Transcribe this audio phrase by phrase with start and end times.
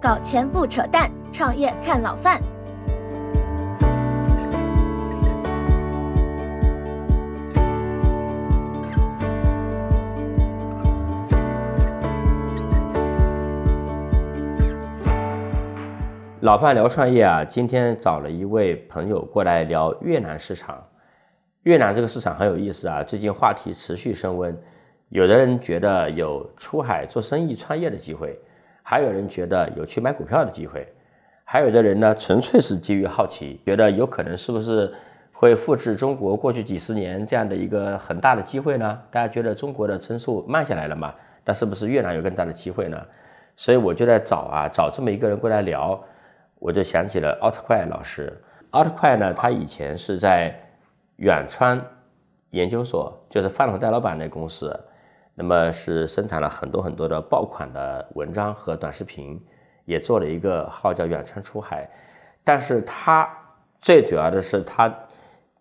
[0.00, 2.40] 搞钱不扯淡，创业看老范。
[16.42, 20.80] 老范聊创业啊，今天找了一位朋友过来聊越南市场。
[21.64, 24.56] 越南这个市场很有意思啊，最近话题持续升温。
[25.08, 28.38] 有的人觉得有出海做生意、创业的机会，
[28.90, 30.90] 还有人觉得有去买股票的机会，
[31.44, 34.90] 还有的人呢，纯粹是基于好奇，觉得有可能是不是
[35.30, 38.98] 会复制中国过去几十年这样的一个很大的机会呢？
[39.10, 41.14] 大家觉得中国的增速慢下来了嘛？
[41.44, 42.98] 那是不是越南有更大的机会呢？
[43.56, 46.02] 所以我就在找啊，找这么一个人过来聊。
[46.58, 48.32] 我就想起了奥特快老师。
[48.70, 50.58] 奥特快呢，他以前是在
[51.16, 51.78] 远川
[52.52, 54.74] 研究所，就是范总戴老板那公司，
[55.40, 59.40] 那么是生产了很多很多的爆款的文章和短视频，
[59.84, 61.88] 也做了一个号叫远川出海。
[62.42, 63.32] 但是他
[63.80, 64.92] 最主要的是，他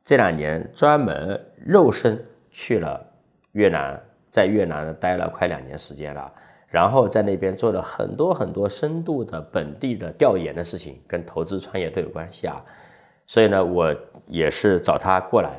[0.04, 3.06] 这两年专门肉身去了
[3.52, 6.34] 越南，在越南待了快两年时间了。
[6.70, 12.60] 然后在那边做了很多很多深度的本地的调研的事情，跟投资创业都有关系啊。
[13.28, 15.52] 所以呢，我也是找他过来，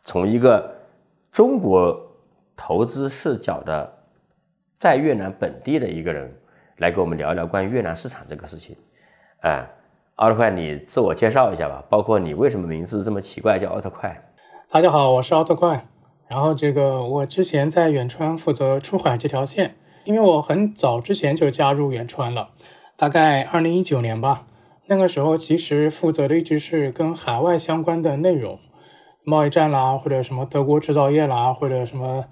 [0.00, 0.74] 从一个
[1.30, 2.09] 中国
[2.62, 3.90] 投资视角的，
[4.78, 6.30] 在越南本地的一个人
[6.76, 8.76] 来跟我们聊一聊关于越南市场这个事情。
[9.40, 9.66] 哎，
[10.16, 14.30] 奥特快，你自我介绍一下吧，包括你为什么名字这么奇怪，叫奥特快。
[14.70, 15.86] 大家好，我是奥特快。
[16.28, 19.76] 然后这个我之前在远川负责出海这条线。
[20.04, 22.50] 因为我很早之前就加入远川了，
[22.94, 24.46] 大概二零一九年吧。
[24.86, 28.58] 那个时候其实负责的一直是跟海外相关的内容，
[29.24, 32.24] 贸易战啦，或者什么德国制造业啦，或者什么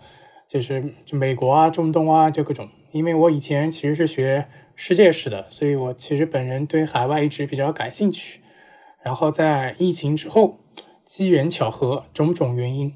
[0.47, 2.69] 就是就美国啊、中东啊就各种。
[2.93, 8.41] 因为我以前其实是学世界史的，所以我其实本人对海外一直比较感兴趣。
[9.03, 10.59] 然后在疫情之后，
[11.05, 12.95] 机缘巧合种种原因，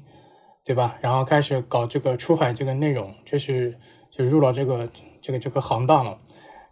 [0.63, 0.97] 对吧？
[1.01, 3.77] 然后开始搞这个出海这个内容，就是。
[4.15, 4.87] 就入了这个
[5.23, 6.19] 这个这个行当了。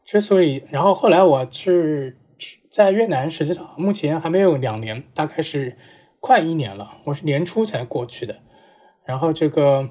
[0.05, 2.15] 之所以，然后后来我是
[2.69, 5.75] 在越南，实际上目前还没有两年，大概是
[6.21, 6.99] 快一年了。
[7.03, 8.37] 我是年初才过去的。
[9.03, 9.89] 然后这个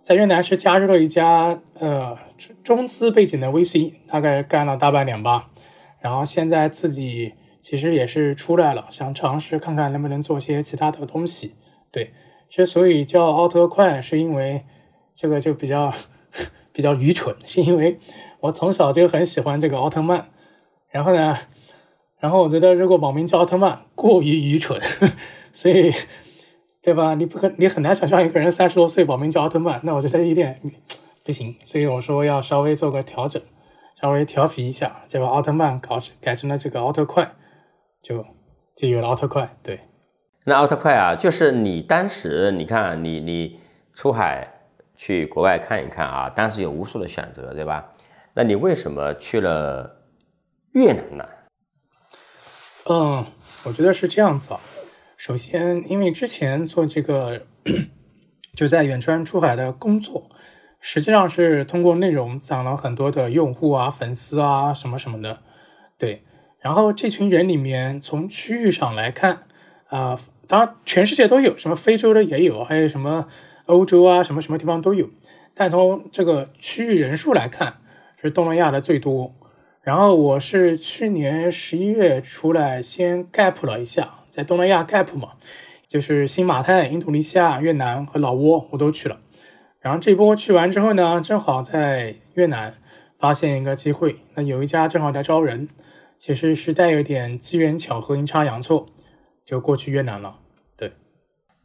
[0.00, 2.16] 在越南是加入了一家呃
[2.64, 5.50] 中资背景的 VC，大概干了大半年吧。
[6.00, 11.56] 然后现在自己其实也是出来了，想尝试看看能不能做些其他的东西。
[11.90, 12.14] 对，
[12.48, 14.64] 之所以叫奥特快，是因为
[15.14, 15.92] 这个就比较。
[16.74, 17.98] 比较愚蠢，是因为
[18.40, 20.30] 我从小就很喜欢这个奥特曼，
[20.88, 21.36] 然后呢，
[22.18, 24.80] 然后我觉得如果网名叫奥特曼过于愚蠢，
[25.52, 25.92] 所以，
[26.82, 27.14] 对吧？
[27.14, 30.60] 你不可，你很难想象一个人三十多岁保名叫奥特曼，那我觉得有点
[31.24, 33.40] 不行，所以我说要稍微做个调整，
[34.00, 37.34] 稍微调皮一下，就把奥特曼搞成改成了这个奥特快，
[38.02, 38.24] 就
[38.76, 39.56] 就有了奥特快。
[39.62, 39.80] 对，
[40.44, 43.60] 那奥特快啊，就是你当时你看你你
[43.94, 44.48] 出海。
[44.94, 47.92] 去国外看一看啊，当时有无数的选择，对吧？
[48.34, 49.96] 那你为什么去了
[50.74, 51.28] 越南呢？
[52.88, 53.26] 嗯，
[53.64, 54.60] 我觉得是这样子啊。
[55.24, 57.46] 首先，因为之前做这个
[58.56, 60.28] 就在远川出海的工作，
[60.80, 65.38] 实际上是通过内容攒了很多的用户啊、粉丝啊什么什么的。
[65.96, 66.24] 对，
[66.58, 69.44] 然后这群人里面，从区域上来看，
[69.86, 70.18] 啊，
[70.48, 73.28] 当然全世界都有，什么非洲的也有，还有什么。
[73.66, 75.08] 欧洲啊，什么什么地方都有，
[75.54, 77.74] 但从这个区域人数来看，
[78.20, 79.32] 是东南亚的最多。
[79.82, 85.32] 然后我是去年十一月出来先 gap 了一下，在东南亚 gap 嘛，
[85.86, 89.18] 就是新马泰、印度尼西亚、越南和老挝我都去了。
[89.78, 92.74] 然后这波去完之后呢，正好在越南
[93.18, 95.68] 发现一个机会，那有一家正好在招人，
[96.16, 98.86] 其实是带有点机缘巧合、阴差阳错，
[99.44, 100.38] 就过去越南了。
[100.78, 100.92] 对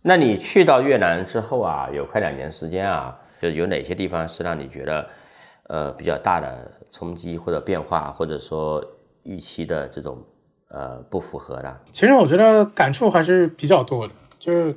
[0.01, 5.09] 那你去到越南之后啊，有快两年时间啊，就有哪些地方是让你觉得，
[5.69, 8.83] 呃，比较大的冲击或者变化，或者说
[9.23, 10.21] 预期的这种
[10.69, 11.81] 呃不符合的？
[11.91, 14.75] 其实我觉得感触还是比较多的，就是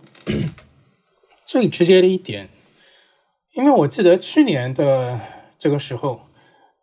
[1.45, 2.49] 最直接的一点，
[3.55, 5.21] 因为我记得去年的
[5.59, 6.21] 这个时候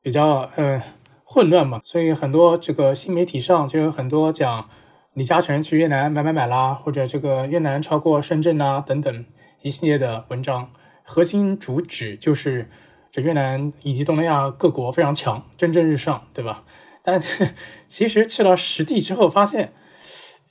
[0.02, 0.82] 比较呃
[1.24, 4.70] 混乱嘛，所以很多这个新媒体上就有很多讲。
[5.14, 9.26] 李嘉诚去越南买买买啦，或者这个越南超过深圳啊等等
[9.64, 10.70] 一系列的文章，
[11.02, 12.70] 核心主旨就是
[13.10, 16.64] 这越南以及东南亚各国非常强，蒸蒸日上，对吧？
[17.08, 17.52] 但是
[17.86, 19.72] 其实去了实地之后，发现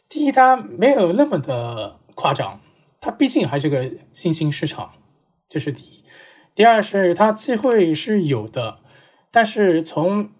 [0.08, 2.62] 第一，它没有那么的夸张，
[2.99, 4.93] 它毕竟还是个新兴市场，
[5.50, 6.03] 这是第一；
[6.55, 8.79] 第二是它机会是有的，
[9.31, 10.31] 但是从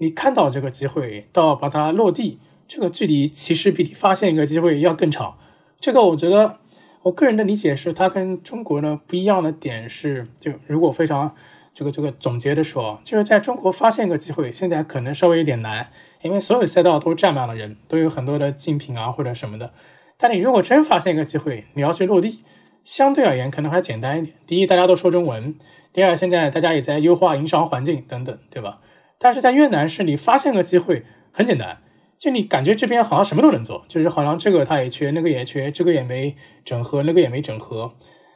[0.00, 5.38] 你看到这个机会到把它落地，这个距离其实比你发现一个机会要更长。
[5.78, 6.58] 这个我觉得，
[7.02, 11.36] 我个人的理解是，它跟中国呢不一样的点是，就如果非常
[11.80, 15.88] 这个这个总结的说，就是在中国发现一个机会，现在可能稍微有点难，
[16.20, 19.72] 因为所有赛道都站满了人，都有很多的竞品啊或者什么的。
[20.18, 22.44] 但你如果真发现一个机会，你要去落地，
[22.84, 24.36] 相对而言可能还简单一点。
[24.46, 25.54] 第一，大家都说中文；
[25.90, 28.80] 第二，现在大家也在优化营商环境等等，对吧？
[29.18, 31.78] 但是在越南是你发现个机会很简单。
[32.18, 37.92] 就你感觉这边好像什么都能做，就是好像这个他也缺，那个也缺，这个也没整合，那个也没整合。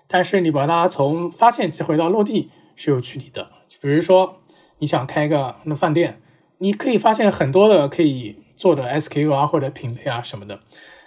[0.06, 3.50] 但是你把它从发现机会到落地是有距离的。
[3.80, 4.40] 比如说
[4.78, 6.20] 你想开个那饭店，
[6.58, 10.60] 你可以发现很多的可以做的 SKU 啊或者品类啊什么的。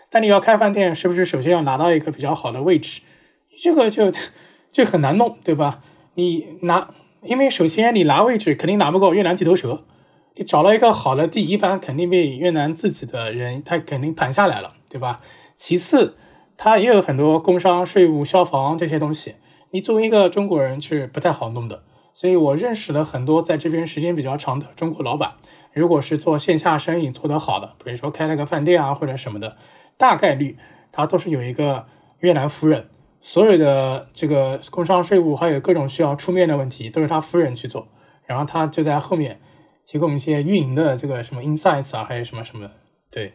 [0.10, 3.02] 但你要开饭店，是不是首先要拿到一个比较好的位置？
[3.60, 4.12] 这个就
[4.72, 5.82] 就很难弄，对吧？
[6.14, 6.90] 你拿，
[7.24, 9.84] 因为首先你拿位置肯定拿不够越南地头蛇。
[10.36, 15.22] 你找了一个好的地，一般肯定被越南自己的人，他肯定盘下来了，对吧？
[15.56, 16.16] 其次，
[16.56, 19.34] 他也有很多工商、税务、消防这些东西，
[19.72, 21.84] 你作为一个中国人是不太好弄的。
[22.14, 25.34] 所以我认识了很多在这边时间比较长的中国老板，
[25.74, 29.56] 如果是做线下生意做得好的，比如说开了个饭店啊或者什么的，
[29.98, 30.58] 大概率
[30.92, 31.86] 他都是有一个
[32.20, 32.88] 越南夫人，
[33.22, 37.88] 所有的这个工商、税务还有各种需要出面的问题都是他夫人去做，
[38.26, 39.40] 然后他就在后面。
[39.90, 42.70] 提供一些运营的这个什么 insights 啊，还是什么什么？
[43.10, 43.32] 对，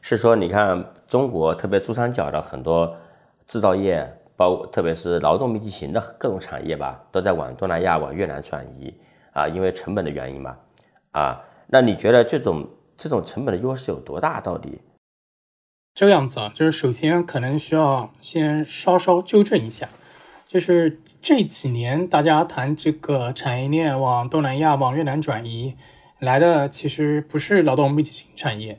[0.00, 2.98] 是说你看中国特别珠三角的很多
[3.48, 4.14] 制造业，
[4.72, 8.94] 特别是劳动密集型的各种产业吧，都在往东南亚、往越南转移
[9.32, 10.56] 啊，因为成本的原因嘛
[11.12, 11.40] 啊。
[11.68, 14.40] 那你觉得这种这种成本的优势有多大？
[14.40, 14.80] 到底？
[15.94, 19.88] 这个样子啊，就是首先可能需要先稍稍纠正一下。
[20.46, 25.74] 就是这几年，大家谈这个产业链往东南亚、往越南转移
[26.18, 28.78] 来的，其实不是劳动密集型产业，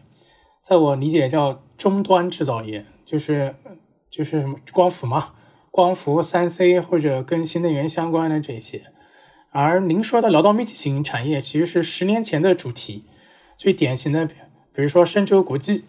[0.63, 3.56] 在我理解叫终端制造业，就是
[4.12, 5.33] 就是什么光伏嘛，
[5.74, 8.84] 光伏、三 C 或者跟新能源相关的这些。
[9.50, 13.06] 而您说的劳动密集型产业，其实是十年前的主题，
[13.58, 15.86] 最典型的，比如说深州国际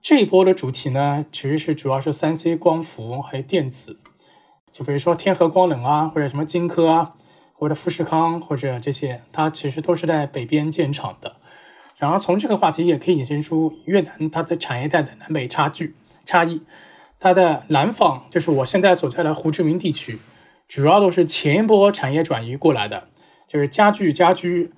[0.00, 4.00] 这一波的主题呢，其实是主要是三 C、光伏还有电子。
[4.72, 7.16] 就比如说天合光能啊，或者什么金科啊，
[7.52, 11.36] 或者富士康或者这些，它其实都是在北边建厂的。
[11.98, 15.94] 然后从这个话题也可以引申出越南它的产业带的南北差距
[16.24, 16.62] 差异。
[17.18, 20.18] 它的南方就是我现在所在的胡志明地区，
[20.68, 23.08] 主要都是前一波产业转移过来的，
[23.46, 24.72] 就是家具、家居、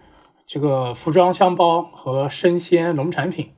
[0.46, 3.50] 这个服装、箱包和生鲜农产品。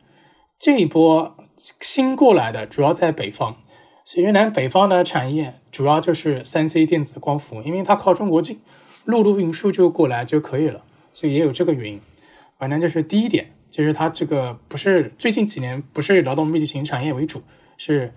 [0.59, 3.57] 这一波新过来的主要在北方。
[4.03, 8.61] 所以越南北方的产业主要就是三 C 电子光伏，因为它靠中国近，
[9.05, 10.83] 陆路运输就过来就可以了，
[11.13, 12.01] 所以也有这个原因。
[12.59, 17.43] 反正这是第一点，就是它这个不是最近几年不是劳动密集型产业为主，
[17.77, 18.13] 是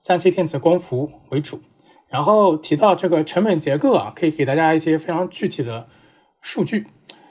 [0.00, 1.60] 三 C 电子光伏为主。
[2.08, 5.86] 然后提到这个成本结构啊，可以给大家一些非常具体的
[6.40, 6.86] 数据，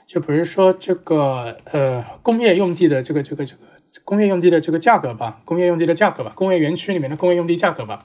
[0.06, 3.62] 就比如说这个呃工业用地的这个这个这个。
[4.04, 8.04] 工业用地的这个价格吧，工业用地的价格吧，工业园区里面的工业用地价格吧，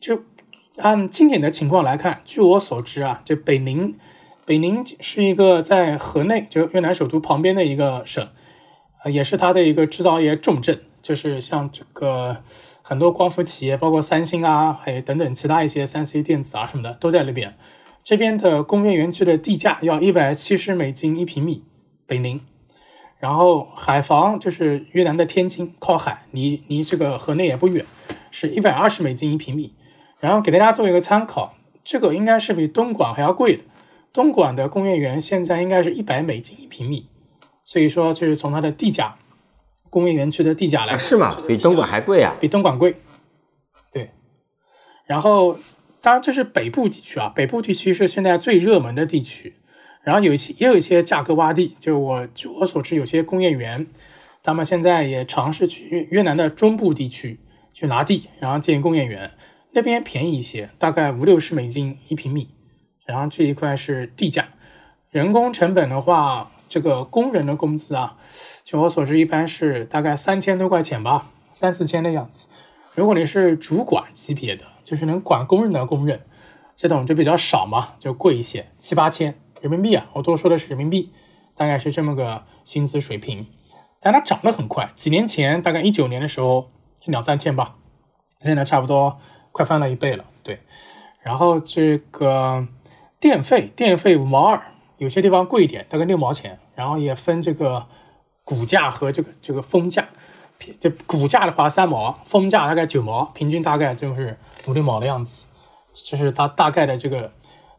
[0.00, 0.22] 就
[0.78, 3.98] 按今年的情况来看，据我所知啊，就北宁，
[4.46, 8.26] 北宁是一个在河内，就越南首都旁边的一个省，
[9.04, 12.38] 呃，也是它的一个制造业重镇，就是像这个
[12.90, 17.54] 很多光伏企业，包括三星啊，还有等等其他一些三 C 电子啊什么的都在那边。
[18.02, 21.62] 这边的工业园区的地价要一百七十美金一平米，
[22.04, 22.40] 北宁。
[23.20, 27.86] 然后海防就是越南的天津，靠海，离离这个河内也不远，
[28.32, 29.72] 是一百二十美金一平米。
[30.18, 31.54] 然后给大家做一个参考，
[31.84, 33.62] 这个应该是比东莞还要贵的。
[34.12, 37.06] 东莞的工业园现在应该是一百美金一平米，
[37.62, 39.14] 所以说就是从它的地价，
[39.90, 41.42] 工业园区的地价来，是吗？
[41.46, 42.34] 比东莞还贵啊？
[42.40, 42.96] 比东莞贵。
[43.92, 44.10] 对。
[45.06, 45.58] 然后
[46.00, 49.56] 当然这是北部地区啊，北部地区是现在最热门的地区。
[50.02, 53.86] 然后有一些也有一些价格洼地，就我据我所知，有些工业园，
[54.42, 57.38] 他们现在也尝试去越南的中部地区
[57.74, 59.32] 去拿地，然后建工业园，
[59.72, 62.48] 那边便宜一些，大概五六十美金一平米。
[63.04, 64.48] 然后这一块是地价，
[65.10, 68.16] 人工成本的话，这个工人的工资啊，
[68.70, 72.48] 据我所知一般是大概三千多块钱吧，三四千的样子。
[72.94, 76.20] 如果你是主管级别的，就是能管工人的工人，
[76.76, 79.34] 这种就比较少嘛，就贵一些，七八千。
[79.60, 81.12] 人民币啊，我多说的是人民币，
[81.56, 83.48] 大概是这么个薪资水平，
[84.00, 84.92] 但它涨得很快。
[84.94, 87.74] 几年前，大概一九年的时候是两三千吧，
[88.38, 89.18] 现在差不多
[89.50, 90.24] 快翻了一倍了。
[90.44, 90.60] 对，
[91.24, 92.68] 然后这个
[93.18, 94.62] 电费，电费五毛二
[94.98, 97.88] 有些地方贵一点，大概六毛钱，然后也分这个
[98.50, 100.08] 股价和这个这个封架。
[100.78, 105.46] 就股价的话三毛，封价大概九毛，平均大概就是五六毛的样子。
[105.94, 107.32] 这是它大概的这个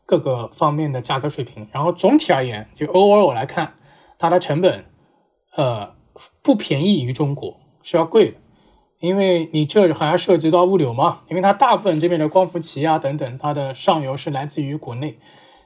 [0.05, 1.67] 各个方面的价格水平。
[1.71, 3.75] 然后总体而言，就 overall 来看，
[4.17, 4.85] 它的成本
[5.55, 5.93] 呃
[6.41, 8.37] 不便宜于中国，是要贵的。
[8.99, 15.19] 因为你这还要涉及到物流嘛，因为它大部分这边的光伏旗啊等等，它的上游是来自于国内，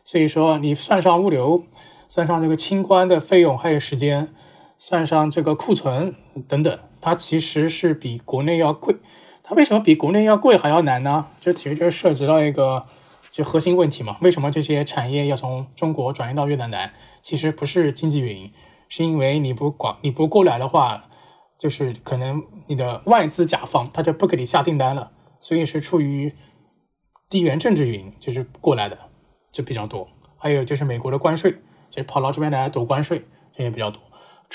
[0.03, 1.63] 所以说你算上物流，
[2.09, 4.33] 算上这个清关的费用，还有时间，
[4.77, 6.15] 算上这个库存
[6.47, 8.95] 等等，它其实是比国内要贵。
[9.43, 11.27] 它为什么比国内要贵还要难呢？
[11.39, 12.85] 这其实就涉及到一个
[13.31, 16.93] 就核心问题嘛，为什么这些产业要从中国转移到越南难？
[17.21, 18.51] 其实不是经济原因，
[18.89, 21.05] 是因为你不管你不过来的话。
[21.57, 26.33] 就是可能你的外资甲方他就不给你下订单了，所以是出于
[27.29, 28.97] 地缘政治原因，就是过来的
[29.53, 30.09] 就比较多。
[30.37, 31.55] 还有就是美国的关税，
[31.89, 33.23] 就跑到这边来躲关税，
[33.55, 34.01] 这也比较多。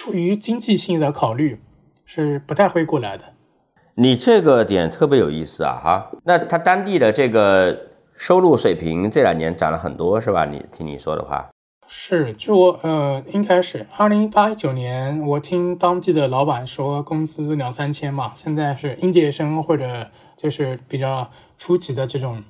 [0.00, 1.61] 出于经济性的考虑，
[2.07, 3.25] 是不太会过来的。
[3.97, 6.11] 你这个点特别有意思啊，哈。
[6.25, 7.78] 那他当地的这个
[8.14, 10.47] 收入水平这两年涨了很多，是吧？
[10.47, 11.50] 你听你说的话。
[11.87, 18.33] 是，就呃，应该是二零一八一九年，我听当地的老板说，工资两三千嘛。
[18.35, 22.42] 现在是应届生或者就是比较初级的这种，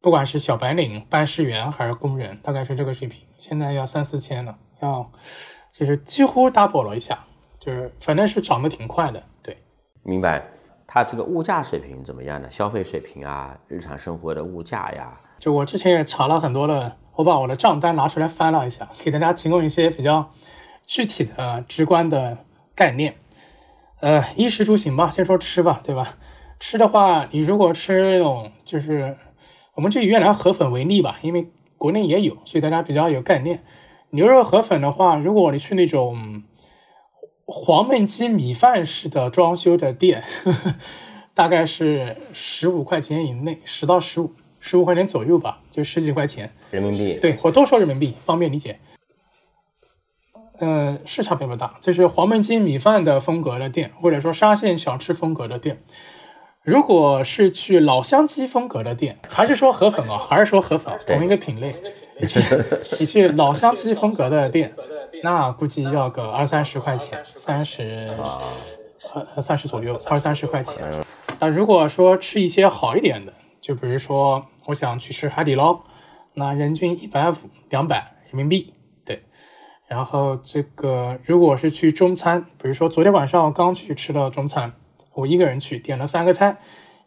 [0.00, 3.20] 不管是小白领、办事员还是工人，大概是这个水平。
[3.38, 5.08] 现在要三四千了，要
[5.76, 7.18] 就是几乎 double 了一下，
[7.58, 9.20] 就是反正是涨得挺快的。
[9.42, 9.58] 对，
[10.04, 10.44] 明白。
[10.86, 12.48] 它这个物价水平怎么样呢？
[12.48, 15.18] 消费水平啊，日常生活的物价呀。
[15.40, 16.96] 就我之前也查了很多的。
[17.16, 20.32] 我把我的账单拿出来翻了一下，给大家提供一些比较
[20.84, 22.38] 具体的、直观的
[22.74, 23.14] 概念。
[24.00, 26.16] 呃，衣食住行吧，先说吃吧，对吧？
[26.58, 29.16] 吃的话，你如果吃那种，就是
[29.74, 33.62] 我们就以越南河粉为例吧，因为国内也有，所以大家比较有概念。
[34.14, 36.42] 牛肉河粉的话，如果你去那种
[37.44, 40.74] 黄焖鸡米饭式的装修的店，呵 呵
[41.34, 44.32] 大概是十五块钱以内，十到十五。
[44.60, 47.18] 十五块钱左右吧，就十几块钱人民币。
[47.20, 48.78] 对我都说人民币，方便理解。
[50.58, 55.82] 呃，是差别不大，就是黄焖鸡米饭的风格的店，或者说沙县小吃风格的店。
[56.62, 61.74] 如果是去老乡鸡风格的店，还是说河粉啊，还是说河粉，同一个品类。
[62.20, 62.40] 你 去
[62.98, 64.74] 你去老乡鸡风格的店，
[65.22, 68.14] 那估计要个二三十块钱，三十
[69.34, 70.84] 呃三十左右，二三十块钱。
[71.40, 74.46] 那如果说吃一些好一点的，就比如说。
[74.66, 75.80] 我想去吃海底捞，
[76.32, 77.34] 那人均一百五
[77.68, 78.72] 两百人民币，
[79.04, 79.22] 对。
[79.86, 84.72] 然后这个如果是去中餐，比如说昨天晚上我刚去吃了中餐，
[85.12, 86.56] 我一个人去点了三个菜，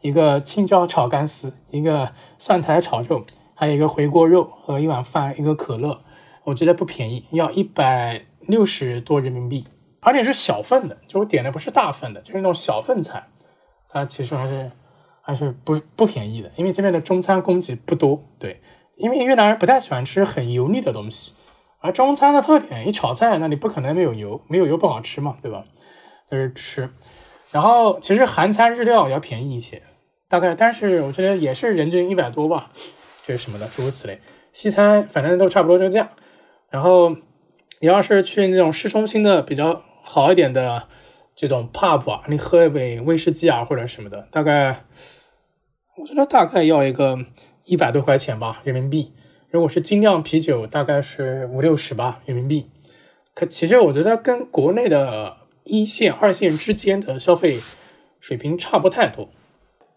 [0.02, 3.26] 一个青椒炒干丝，一个蒜苔炒肉，
[3.58, 6.00] 还有一个回锅肉和一碗饭，一个可乐，
[6.46, 9.66] 我觉得不便宜，要一百六十多人民币，
[10.00, 13.28] 而且是小份的，就我点的不是大份的，就是那种小份菜，
[13.90, 14.72] 它其实还是。
[15.30, 18.24] 还是不不便宜的，因为这边的中餐供给不多。
[18.40, 18.62] 对，
[18.96, 21.36] 因为越南人不太喜欢吃很油腻的东西，
[21.82, 25.66] 而中餐的特点，一炒菜那你不可能没有油，没有油不好吃嘛，对吧？
[26.32, 26.90] 就是吃。
[27.52, 29.84] 然后其实韩餐日料要便宜一些，
[30.30, 32.72] 大概，但是我觉得也是人均一百多吧，
[33.28, 34.22] 就是什么的，诸如此类。
[34.54, 36.10] 西餐反正都差不多这个价。
[36.70, 37.10] 然后
[37.82, 40.88] 你要是去那种市中心的比较好一点的
[41.36, 44.86] 这种 pub 啊，你喝一杯威士忌啊或者什么的，大概。
[46.00, 47.18] 我觉得大概要一个
[47.66, 49.14] 一百多块钱吧，人民币。
[49.50, 52.68] 如果是精酿啤酒，大概是五六十吧，人民币。
[53.34, 57.60] 可其实我觉得跟国内的一线、二线之间的消费
[58.20, 59.28] 水平差不太多。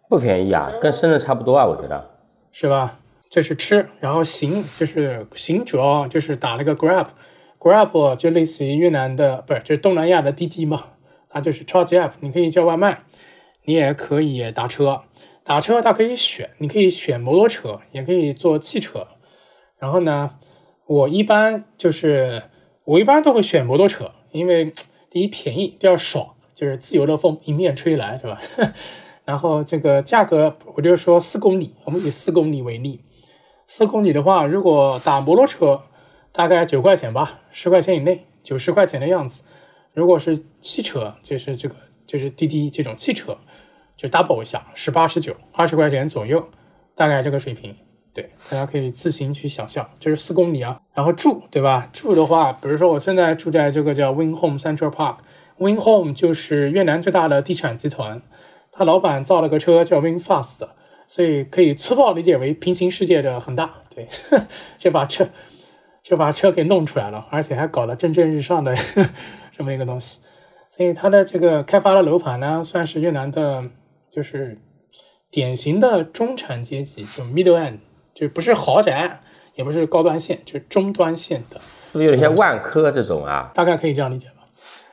[0.08, 2.10] 不便宜啊，跟深圳差不多啊，我觉得。
[2.50, 2.98] 是吧？
[3.30, 10.84] 这是吃，然后行就是行，主要就是打了个 Grab，Grab 就类似于越南的，不是，就是东南亚的滴滴嘛，
[11.28, 13.04] 它就是超级 App，你可以叫外卖，
[13.66, 15.02] 你也可以打车。
[15.44, 19.06] 打车它可以选，你可以选摩托车，也可以坐汽车。
[19.78, 20.32] 然后呢，
[20.86, 22.42] 我一般就是
[22.84, 24.72] 我一般都会选摩托车，因为
[25.08, 28.40] 第一便宜，第二爽，就是自由的风迎面吹来，是吧？
[29.24, 33.00] 然后这个价格，我就说四公里，我们以四公里为例，
[33.72, 35.82] 四公里的话，如果打摩托车，
[36.32, 39.44] 大概九块钱吧，十块钱以内，九十块钱的样子。
[39.92, 43.38] 如果是汽车，就是这个就是滴滴这种汽车。
[43.96, 46.44] 就 double 一下，十八、十九、二十块钱左右，
[46.96, 47.76] 大概这个水平。
[48.12, 50.80] 对，大家可以自行去想象，就是四公里啊。
[50.92, 51.88] 然后住，对吧？
[51.92, 58.20] 住的话，比如说我现在住在这个叫 Win Home Central Park，Win Home 就是越南最大的地产集团，
[58.72, 60.66] 他老板造了个车叫 Win Fast，
[61.10, 63.74] 所以可以粗暴理解为平行世界的恒大。
[63.92, 64.06] 对，
[64.78, 65.28] 就把车，
[66.04, 68.72] 就把车给弄出来了，而且还搞得蒸蒸日上的
[69.50, 70.20] 这么一个东西。
[70.68, 73.64] 所以它的这个开发的楼盘呢，算是越南的，
[74.08, 74.56] 就是
[75.32, 77.78] 典型的中产阶级，就 middle end，
[78.14, 79.20] 就不是豪宅，
[79.56, 81.60] 也不是高端线，就是中端线的。
[81.90, 83.50] 是不是有些万科这种啊？
[83.52, 84.46] 大概可以这样理解吧。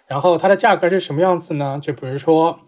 [0.07, 1.77] 然后它的价格是什么样子呢？
[1.79, 2.59] 就比如说，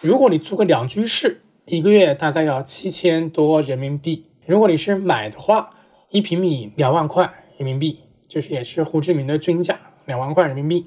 [0.00, 4.26] 如果你租个两居室，一个月大概要七千多人民币。
[4.46, 5.70] 如果你是买的话，
[6.10, 10.86] 一平米两万块人民币，就是也是胡志明的均价，两万块人民币。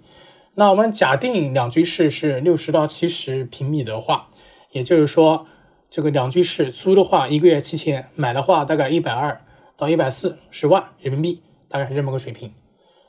[0.55, 4.29] 那我们假定两居室是六十到七十平米的话，
[4.71, 5.47] 也就是说，
[5.89, 9.41] 这个两居室租的话一个月七千，买的话大概一百二
[9.75, 12.53] 到一百四十万人民币，大概是这么个水平。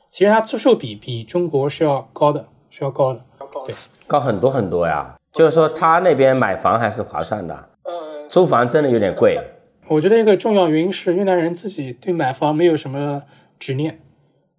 [0.09, 3.23] 其实它租售比比中国是要高的，是要高的，
[3.65, 3.73] 对，
[4.07, 5.15] 高很多很多呀。
[5.33, 9.39] 就是说他那边买房还是划算的，呃，租房真的有点贵。
[9.87, 13.23] 我觉得一个重要原因是越南人自己对买房没有什么
[13.57, 14.01] 执念，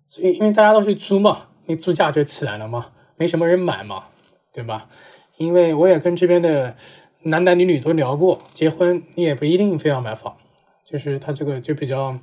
[0.07, 2.87] 所以因为大家都去租嘛，那租价就起来了嘛，
[3.17, 4.05] 没什么人买嘛，
[4.53, 4.89] 对吧？
[5.37, 6.75] 因为我也跟这边的
[7.23, 10.37] 男男女女都聊过，结婚你也不一定非要买房，
[10.85, 12.19] 就是他这个就比较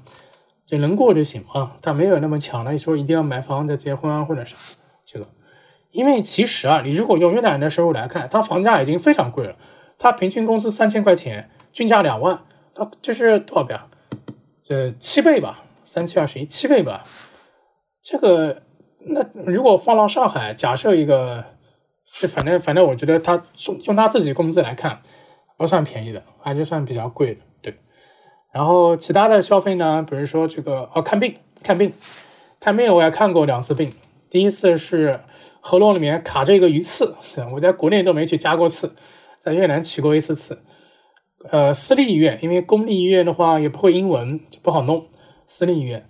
[0.65, 4.55] 就能过就行嘛，他没有那么强的说一定要买房再结婚啊或者啥
[5.05, 5.27] 这个。
[5.91, 9.55] 因为其实啊，你如果用越南人的收入来看，他房价已经非常贵了，
[9.97, 12.39] 他平均工资三千块钱，均价两万，
[12.75, 13.87] 那就是多少倍啊？
[14.61, 17.03] 这七倍吧，三七二十一，七倍吧。
[18.03, 18.61] 这个
[18.99, 21.43] 那如果放到上海，假设一个，
[22.05, 25.01] 是反正反正我觉得他用用他自己工资来看，
[25.57, 27.73] 不算便宜的，还是算比较贵的，对。
[28.53, 31.91] 然后其他的消费呢，比如说这个哦，看病看病
[32.59, 33.91] 看病，我也看过两次病，
[34.29, 35.19] 第一次是。
[35.61, 37.15] 喉咙里面卡着一个鱼刺，
[37.53, 38.95] 我在国内都没去加过刺，
[39.39, 40.63] 在越南取过一次刺。
[41.51, 45.07] 呃，私立医院，因为公立医院的话也不会英文，就不好弄。
[45.47, 46.05] 私立医院，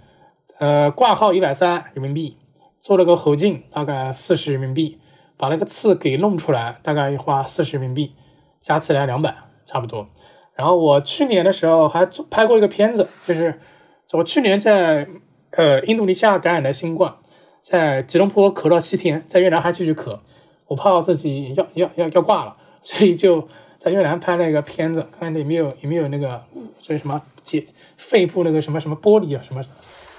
[0.59, 2.37] 呃，挂号一百三人民币，
[2.79, 4.99] 做了个喉镜，大概四十人民币，
[5.37, 8.15] 把那个刺给弄出来，大概花四十人民币，
[8.59, 10.07] 加起来两百，差不多。
[10.55, 13.59] 然后我去年的时候还拍过一个片子，就是
[14.13, 15.07] 我去年在
[15.51, 17.15] 呃印度尼西亚感染的新冠。
[17.61, 20.19] 在吉隆坡咳了七天，在越南还继续咳，
[20.67, 26.41] 我怕自己要要要要挂了， 所以就在越南拍了一个片子，看看有没有有没有那个
[26.79, 27.63] 所以什么解
[27.97, 29.61] 肺部那个什么什么玻璃啊什么，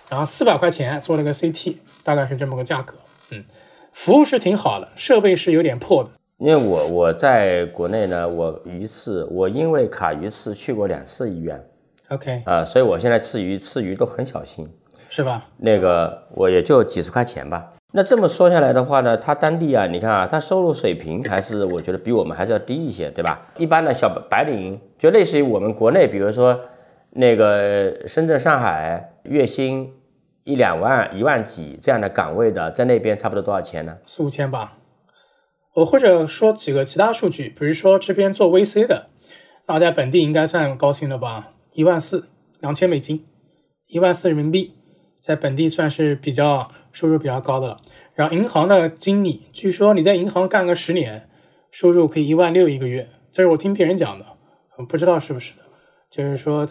[0.08, 2.94] 然后四百块钱做了个 CT，大概是这么个价格。
[3.30, 3.44] 嗯，
[3.92, 6.10] 服务是挺好的，设备是有点破的。
[6.38, 11.62] 因为我我在国内呢，我鱼刺，我因为卡鱼刺去过两次医院。
[12.08, 14.66] OK，啊，所以我现在吃鱼吃鱼都很小心。
[15.10, 15.44] 是吧？
[15.58, 17.74] 那个我也就几十块钱吧。
[17.92, 23.44] 那这么说下来的话呢，他当地啊，你看啊，他收入水平还是我觉得比我们还是要低一些，对吧？
[23.58, 26.58] 一般的小白领就类似于我们国内，比如说
[27.10, 29.92] 那个深圳、上海，月薪
[30.44, 33.98] 一两万、一万几这样的岗位的，在那边差不多多少钱呢？
[34.06, 34.76] 四五千吧。
[35.74, 39.08] 我或者说几个其他数据，比如说这边做 VC 的，
[39.66, 41.48] 那在本地应该算高薪了吧？
[41.72, 42.28] 一万四，
[42.60, 43.26] 两千美金，
[43.88, 44.76] 一万四人民币。
[45.20, 47.76] 在本地算是比较收入比较高的了。
[48.14, 51.28] 然后银行的经理，据说你在银行干个十年，
[51.70, 54.24] 收入可以一万六一个月，这是我听别人讲的，
[54.88, 55.62] 不知道是不是的。
[56.10, 56.66] 就是说，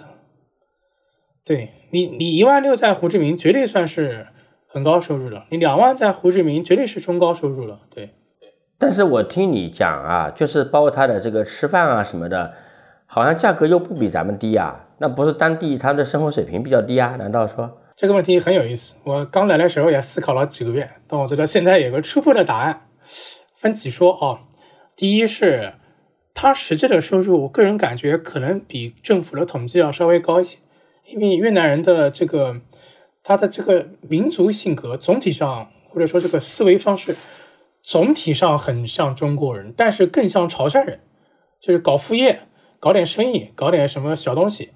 [1.45, 4.27] 对你，你一万六在胡志明绝对算是
[4.67, 5.45] 很高收入了。
[5.49, 7.79] 你两万在胡志明绝对是中高收入了。
[7.89, 8.09] 对，
[8.77, 12.53] 但是我听你讲啊，就是包括他的这个吃饭啊什么的，
[13.05, 14.87] 好像价格又不比咱们低啊。
[14.97, 17.15] 那不是当地他们的生活水平比较低啊？
[17.17, 17.78] 难道说？
[17.99, 22.87] 这个问题很有意思，我刚来的时候也思考了几个月，但我觉得现在有个初步的答案。
[23.57, 24.39] 分几说啊，
[24.95, 25.73] 第一是
[26.33, 30.59] 他实际的收入，我个人感觉可能比政府的统计要稍微高一些，
[31.07, 32.61] 因为越南人的这个
[33.21, 37.13] 他的这个民族性格总体上，或者说这个思维方式
[37.83, 41.01] 总体上很像中国人，但是更像潮汕人，
[41.59, 42.43] 就是搞副业、
[42.79, 44.71] 搞点生意、搞点什么小东西。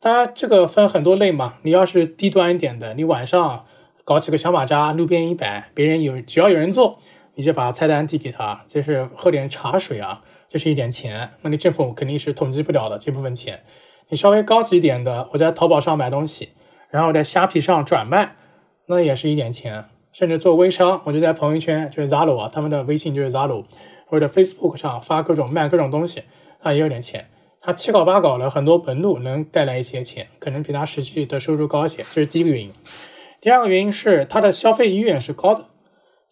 [0.00, 3.64] 它这个分很多类嘛，你要是低端一点的，你晚上
[4.04, 6.98] 搞几个小马扎，路边一摆，别人有只要有人做，
[7.34, 13.60] 你就把菜单递给他，就是喝点茶水啊，就是一点钱，那你政府肯定是统计不了的这部分钱。
[14.08, 16.50] 你稍微高级一点的，我在淘宝上买东西，
[16.90, 18.36] 然后在虾皮上转卖，
[18.86, 19.84] 那也是一点钱。
[20.10, 23.64] 甚至做微商，我就在朋友圈，就是 Zalo 啊，他们的微信就是 Zalo，
[24.06, 26.22] 或者 Facebook 上发各种卖各种东西，
[26.62, 27.28] 那也有点钱。
[27.60, 32.72] 他七搞八搞的很多门路能带来一些钱，可能比他实际的收入高一些，这是第一个原因。
[33.40, 35.66] 第二个原因是他的消费意愿是高的。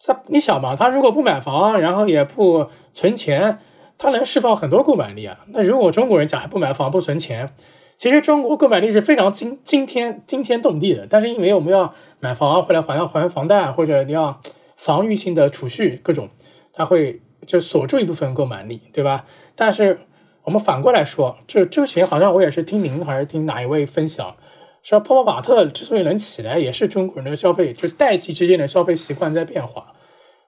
[0.05, 3.59] 他你想嘛，他如果不买房，然后也不存钱，
[3.97, 5.39] 他能释放很多购买力啊。
[5.47, 7.49] 那如果中国人假如不买房不存钱，
[7.95, 14.39] 其实中国购买力是非常惊惊天惊天动地的，但是因为我们要买房或者还要还房贷，或者你要
[14.75, 16.29] 防御性的储蓄各种，
[16.73, 19.25] 他会就锁住一部分购买力，对吧？
[19.55, 20.01] 但是
[20.47, 24.33] 我们反过来说，这之前好像我也是听您还是听哪一位分享，
[24.81, 29.93] 说泡泡玛特之所以能起来，也是中国人的消费，就代际之间的消费习惯在变化。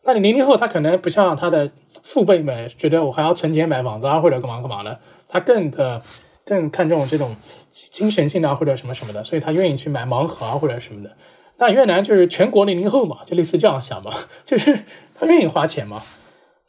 [0.05, 1.69] 那你零零后他可能不像他的
[2.01, 6.01] 父辈们，觉得我还要存钱买房子啊，或者干嘛干嘛的，他更的。
[6.45, 7.35] 更看重这种
[7.69, 11.15] 精神性的或者什么什么的，所以他愿意去买盲盒啊或者什么的。
[11.57, 14.11] 那越南就是全国零零后嘛，就类似这样想嘛，
[14.47, 14.79] 就是
[15.13, 16.01] 他愿意花钱嘛。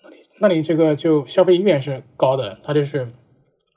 [0.05, 3.11] 那你那你这个就消费意愿是高的，他就是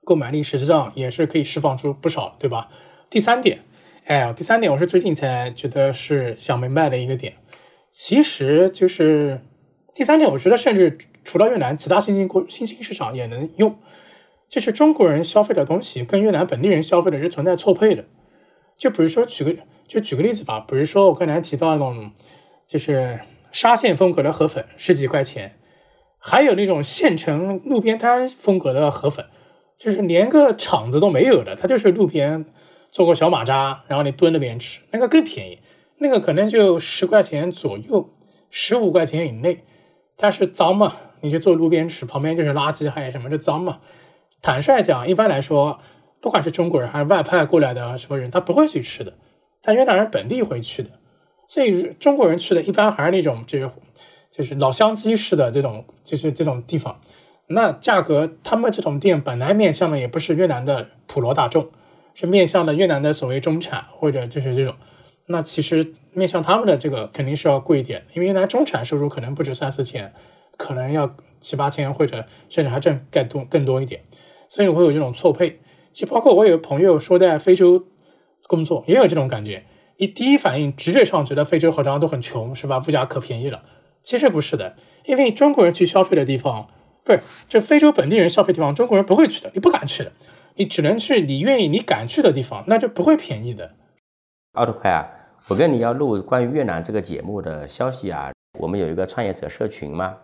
[0.04, 2.70] 购买力实际上也是可以释放出不少，对吧？
[3.10, 3.60] 第三点，
[4.06, 7.34] 哎，第三点我是最近才觉得是想明白的一个点，
[7.92, 9.42] 其实就是
[9.94, 13.78] 第三点，我觉得甚至除了越南，其他新兴国新兴市场也能用。
[14.50, 18.06] 就是中国人消费的东西跟越南本地人消费的是存在错配的，
[18.78, 19.56] 就比如说举个
[19.88, 22.12] 就举个例子吧，比如说我刚才提到那种
[22.68, 23.20] 就是
[23.52, 25.56] 沙县风格的河粉十几块钱，
[26.20, 29.26] 还有那种县城路边摊风格的河粉，
[29.84, 32.46] 就是连个场子都没有的，它就是路边
[32.89, 35.60] 做个小马扎，然后你蹲那边吃，那个更便宜，
[35.98, 38.10] 那个可能就十块钱左右，
[38.50, 39.65] 十五块钱以内，
[40.15, 43.80] 但是脏嘛，你就坐路边吃，旁边就是垃圾还有什么就脏嘛。
[44.41, 45.82] 坦率讲，一般来说，
[46.22, 49.13] 不管是中国人还是外派过来的什么人，他不会去吃的。
[49.62, 50.91] 但越南人本地会去的，
[51.46, 53.69] 所以中国人去的一般还是那种就是
[54.32, 57.02] 就是老乡鸡式的这种就是这种地方。
[57.48, 61.70] 那价格，他们这种店本来面向的也不是越南的普罗大众，
[62.14, 64.76] 是面向的越南的所谓中产或者就是这种。
[65.26, 70.14] 那其实面向他们的这个肯定是要贵一点，因为越南中产收入可能不止三四千，
[70.58, 74.02] 可能要七八千或者甚至还挣更多更多一点。
[74.48, 75.60] 所以会有这种错配，
[75.92, 77.88] 其实包括我有个朋友说在非洲
[78.48, 79.64] 工作，也有这种感觉。
[79.98, 82.80] 你第一反应直觉上觉得非洲好像都很穷，是吧？
[82.80, 83.64] 物价可便宜了。
[84.04, 84.76] 其实不是的，
[85.06, 86.68] 因为中国人去消费的地方，
[87.04, 90.12] 不是这非洲本地人消费地方，中国人不会去的，你不敢去的，
[90.56, 93.72] 你只能去你愿意、你敢去的地方，那就不会便宜的。
[94.54, 95.08] 奥特快啊，
[95.48, 100.16] 我跟你要录关于越南这个节目的消息啊，我们有一个创业者社群嘛，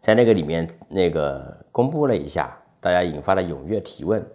[0.00, 2.58] 在那个里面那个公布了一下。
[2.82, 4.26] 大家引发了踊跃提问，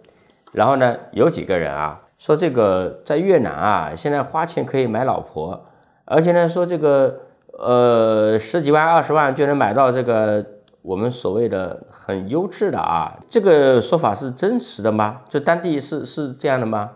[0.54, 5.66] 然后呢，有几个人啊说这个在越南啊，现在花钱可以买老婆，
[6.06, 7.20] 而且呢说这个
[7.58, 10.42] 呃十几万二十万就能买到这个
[10.82, 15.20] 我们所谓的很优质的啊，这个说法是真实的吗？
[15.28, 16.92] 就当地是是这样的吗？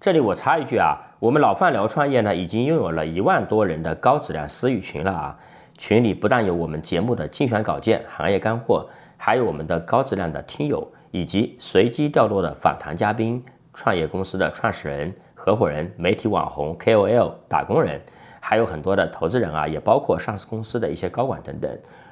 [0.00, 5.38] 这里我插一句啊，我们老范聊创业呢，已经拥有了一万多人的高质量私域群了啊，
[5.78, 8.86] 群里不但有我们节目的精选稿件、行业干货。
[9.22, 18.00] 还有我们的高质量的听友，以及随机掉落的访谈嘉宾、创业公司的创始人、合伙人、媒体网红、KOL、打工人，
[18.40, 21.70] 还有很多的投资人啊，也包括上市公司的一些高管等等。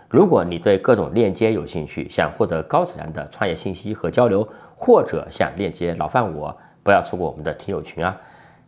[0.08, 8.16] 如果你对各种链接有兴趣，想获得高质量的创业信息和交流，或者想链接老范我，不要错过我们的听友群啊！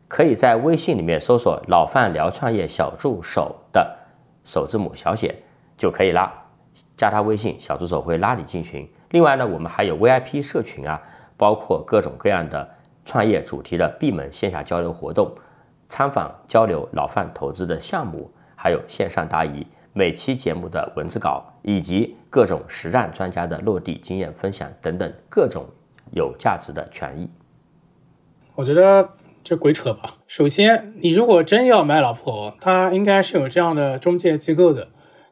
[0.07, 3.97] 可以在微信里面搜索“老范聊创业小助手”的
[4.45, 5.35] 首字母小写
[5.79, 6.31] 就可以啦。
[6.95, 8.87] 加他微信，小助手会拉你进群。
[9.11, 11.01] 另外呢，我们还有 VIP 社群啊，
[11.39, 12.69] 包括各种各样的
[13.07, 15.33] 创业主题的闭门线下交流活动、
[15.89, 25.67] 参访交流老范投资的项目，还有线上答疑、每期节目的文字稿，以及各种实战专家的落地经验分享等等各种
[26.13, 27.29] 有价值的权益。
[28.55, 29.11] 我觉得
[29.43, 30.17] 这鬼扯吧。
[30.27, 34.89] 首先，你如果真要买老婆，他应该是有这样的中介机构的。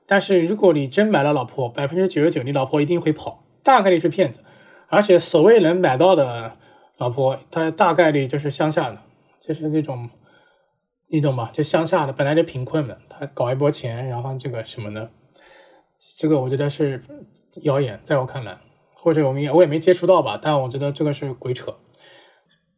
[0.07, 4.43] 但是如果你真买了老婆，百分之九十九你老婆一定会跑，大概率是骗子。
[4.89, 6.57] 而且所谓能买到的
[6.97, 8.99] 老婆，他大概率就是乡下的，
[9.39, 10.09] 就是那种，
[11.11, 11.51] 你懂吧？
[11.53, 15.11] 就乡下的本来就贫困的，他搞一波钱，然后这个什么的，
[16.19, 17.03] 这个我觉得是
[17.63, 18.59] 谣言，在我看来，
[18.95, 21.75] 或者我们也我也没接触到吧，但我觉得这个是鬼扯。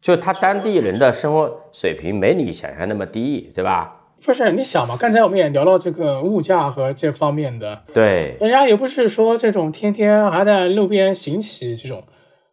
[0.00, 3.96] 就他当地人的生活水平没你想象那么低，对吧？
[4.24, 4.96] 不是你想嘛？
[4.96, 7.84] 刚才我们也聊到这个物价和这方面的。
[7.92, 12.04] 对，人家也不是说这种天天还在路边行乞这种，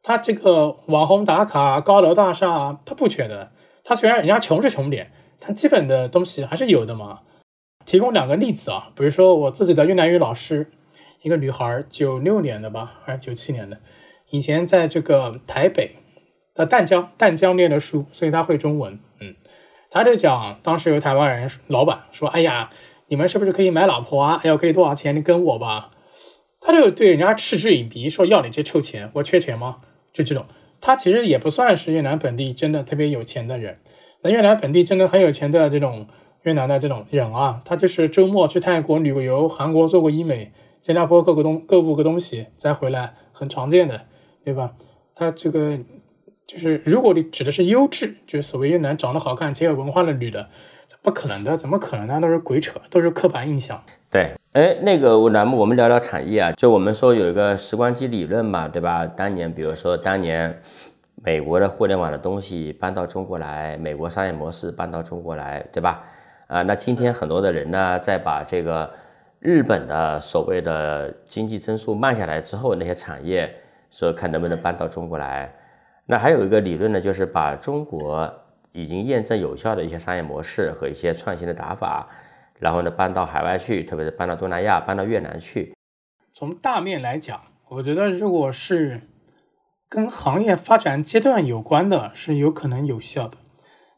[0.02, 3.52] 他这个网红打卡、高楼大厦，他不缺的。
[3.84, 7.20] 他虽然人家穷是穷点，但基本的东西还是有的嘛。
[7.86, 10.72] 提供两个例子啊，比如说我自己的越南语老师，
[11.22, 13.80] 一个女孩，九六年的吧，还是九七年的，
[14.30, 15.96] 以前在这个台北
[16.54, 19.36] 的淡江，淡江念的书，所以她会中文，嗯。
[19.90, 22.72] 他就讲，当时有台湾人老板说：“哎呀，
[23.08, 24.42] 你们是不是可以买老婆啊？
[24.44, 25.16] 哎呦，可以多少钱？
[25.16, 25.92] 你跟我吧。”
[26.60, 29.78] 他就对人家嗤之以鼻，说：“要你这臭钱，我缺钱吗？”
[30.12, 30.46] 就这种，
[30.82, 33.78] 他其实也不算是越南本地真的特别有钱的人。
[34.22, 36.08] 那越南本地真的很有钱的这种
[36.42, 40.52] 越南的这种人啊，他就是周末去泰国旅个游，韩国做过医美，
[40.82, 44.02] 新加坡购个东购物个东西再回来，很常见的，
[44.44, 44.74] 对吧？
[45.14, 45.78] 他这个
[46.46, 50.48] 就是如果你指的是优质，就是所谓越南长得好看且有文化的女的，
[51.02, 52.20] 不可能的，怎么可能呢？
[52.20, 53.84] 都是鬼扯，都是刻板印象。
[54.10, 59.06] 对，哎，那个栏目我们聊聊产业啊，就我们说有一个时光机理论嘛，对吧？
[59.06, 60.60] 当年比如说当年。
[61.24, 66.04] 美国的互联网的东西搬到中国来，美国商业模式搬到中国来，对吧？
[66.46, 68.90] 啊，那今天很多的人呢，在把这个
[69.40, 73.52] 日本的所谓的经济增速慢下来之后，那些产业
[73.90, 75.52] 说看能不能搬到中国来。
[76.06, 78.32] 那还有一个理论呢，就是把中国
[78.72, 82.08] 已经验证有效的一些商业模式和一些创新的打法，
[82.60, 85.74] 然后呢搬到海外去，特别是搬到东南亚、搬到越南去。
[86.32, 89.02] 从大面来讲，我觉得如果是。
[89.90, 93.38] 跟行业发展阶段有关的是有可能有效的，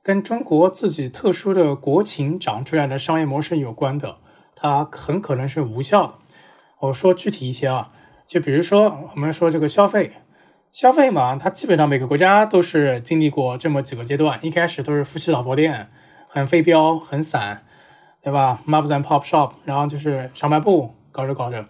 [0.04, 4.18] 跟中国自己特殊的国情长出来的商业模式有关的，
[4.56, 6.14] 它很可能是无效的。
[6.82, 7.92] 我说具体一些啊，
[8.28, 10.14] 就比如说我们说这个消费，
[10.72, 15.90] 消费嘛，它基本上每个国家都是经历过这么几个阶段，一开始都是夫妻老婆店，
[16.28, 17.64] 很非标，很散，
[18.22, 21.66] 对吧？Moms and Pop Shop，然后就是小卖部，搞着搞着。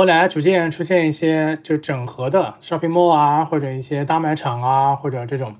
[0.00, 5.56] 后来逐渐出现一些就整合的 shopping mall 啊，或者一些大卖场啊，或者这种，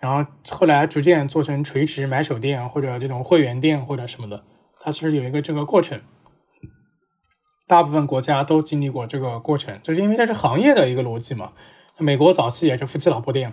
[0.00, 4.42] 然后后来逐渐做成垂直买手店或者这种会员店或者什么的，
[4.80, 6.00] 它其实有一个这个过程。
[7.66, 11.52] 大部分国家都经历过这个过程，就是因为这是行业的一个逻辑嘛。
[11.98, 13.52] 美国早期也是夫妻老婆店，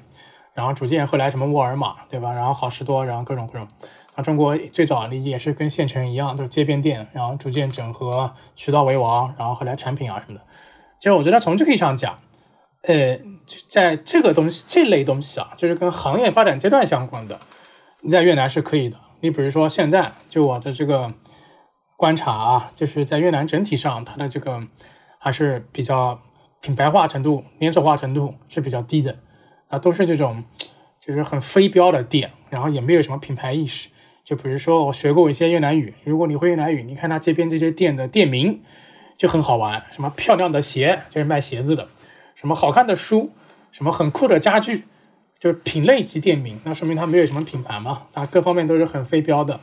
[0.53, 2.31] 然后逐渐后来什么沃尔玛，对吧？
[2.31, 3.67] 然后好事多，然后各种各种。
[4.15, 10.45] 啊，中国最早的也是跟县城一样，都是街边店，然后逐渐整合，渠道为王，然后后来产品啊什么的。
[10.99, 12.15] 其实我觉得从这个意义上讲，
[12.83, 13.19] 呃，
[13.67, 17.39] 在这个东西这类东西啊，就是跟行业发展阶段相关的，
[18.01, 18.97] 你在越南是可以的。
[19.21, 21.11] 你比如说现在就我的这个
[21.97, 24.61] 观察啊，就是在越南整体上，它的这个
[25.17, 26.19] 还是比较
[26.61, 29.17] 品牌化程度、连锁化程度是比较低的，
[29.69, 30.43] 啊，都是这种
[30.99, 33.89] 就是很非标的店，然后也没有什么品牌意识。
[34.23, 35.93] 就比如说，我学过一些越南语。
[36.05, 38.61] 如果你会越南语，你看它街边这些店的店名
[39.17, 41.87] 就很好玩，什么漂亮的鞋，就是卖鞋子的；
[42.33, 43.31] 什么好看的书，
[43.71, 44.83] 什么很酷的家具，
[45.39, 46.57] 就是品类级店名。
[46.63, 49.59] 那说明它没有什么品牌嘛，它各方面都是很非标的。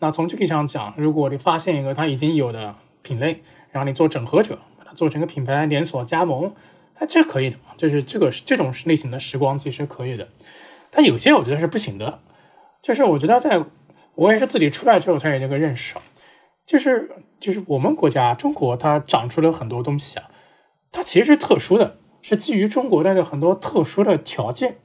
[0.00, 6.52] 那从这个上讲，如果你发现一个它已经有的品类，然后你做整合者，把它做成个品牌连锁加盟，
[6.94, 7.56] 哎，这可以的？
[7.76, 10.26] 就是这个这种类型的时光其实可以的。
[10.90, 12.18] 但有些我觉得是不行的，
[12.82, 13.62] 就是我觉得在。
[14.20, 16.02] 我也是自己出来之后才有这个认识啊，
[16.66, 20.30] 就是就是我们国家中国它长出了很多东西啊，
[20.92, 24.76] 它其实是特殊的，是基于中国的很多特殊的条件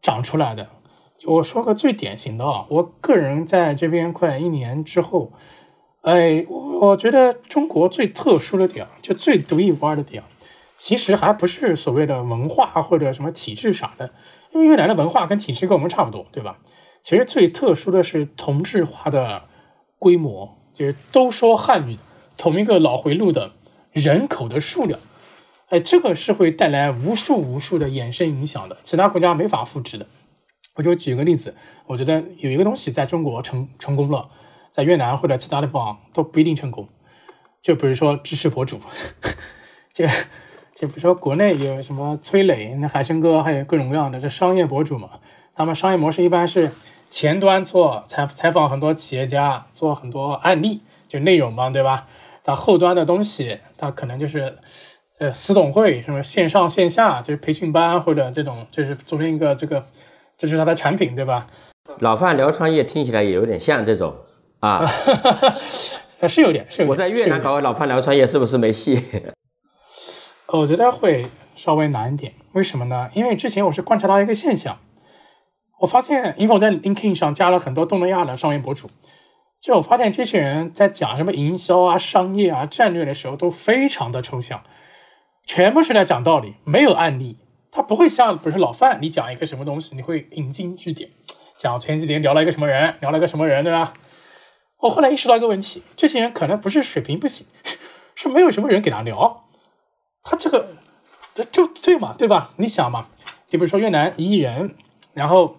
[0.00, 0.70] 长出来的。
[1.26, 5.34] 我说个最典型的啊，我个人在这边快一年之后，
[6.00, 10.24] 哎，我觉得中国最特殊的点，就最独一无二的点，
[10.74, 14.14] 其实还不是所谓的文化或者什么体制啥的，
[14.54, 16.56] 因为越南的文化跟体制跟我们差不多，对吧？
[17.04, 19.42] 其实最特殊的是同质化的
[19.98, 21.98] 规模，就是都说汉语
[22.38, 23.52] 同一个脑回路的
[23.92, 24.98] 人口的数量，
[25.68, 30.06] 哎，这个是会带来无数无数的衍生影响的，其他国家没法复制的。
[30.76, 31.54] 我就举个例子，
[31.86, 34.30] 我觉得有一个东西在中国成成功了，
[34.70, 36.88] 在越南或者其他地方都不一定成功。
[37.62, 38.80] 就比如说知识博主，
[39.92, 40.06] 就
[40.74, 45.10] 就比如说国内有什么崔磊、那海参哥，还有各种各样的这商业博主嘛，
[45.54, 46.70] 他们商业模式一般是。
[47.08, 52.06] 前端做采采访很多企业家，做很多案例，就内容嘛，对吧？
[52.42, 54.58] 它后端的东西，它可能就是
[55.18, 59.86] 呃私董会，什么线上线下，就是培训班或者这种，就是做成一个这个，
[60.36, 61.46] 这是它的产品，对吧？
[62.00, 64.14] 老范聊创业听起来也有点像这种
[64.60, 64.84] 啊，
[66.28, 66.88] 是有点，是有点。
[66.88, 68.98] 我在越南搞老范聊创业是不是没戏？
[70.48, 73.08] 我觉得会稍微难一点，为什么呢？
[73.14, 74.78] 因为之前我是观察到一个现象。
[75.84, 78.90] 我发现，因为我在 LinkedIn 上加了很多东南亚的商业博主，
[79.60, 84.62] 就我发现这些人在讲什么营销啊、商业啊、战略的时候都非常的抽象，
[85.44, 87.38] 全部是在讲道理，没有案例。
[87.70, 91.10] 他不会像，比如说老范，你讲一个什么东西，你会引经据典，
[91.58, 93.92] 讲前几天聊了一个什么人，聊了个什么人，对吧？
[94.80, 97.46] 我后来意识到一个问题，这些人可能不是水平不行，
[98.16, 99.44] 是没有什么人给他聊。
[100.22, 100.68] 他这个，
[101.34, 102.52] 这就对嘛，对吧？
[102.56, 103.08] 你想嘛，
[103.50, 104.74] 你比如说越南一亿人，
[105.12, 105.58] 然后。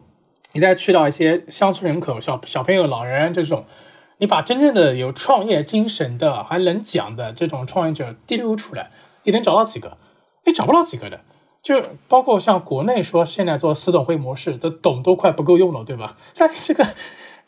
[0.55, 3.65] 你再去到一些乡村人口、小小朋友、老人这种，
[4.19, 8.89] 你把真正的有创业精神的、还能讲的这种创业者滴溜出来，
[9.23, 9.97] 你能找到几个？
[10.45, 11.19] 你找不到几个的。
[11.61, 16.15] 就包括像国内说现在做私董会模式的董都快不够用了，对吧？
[16.39, 16.87] 那这个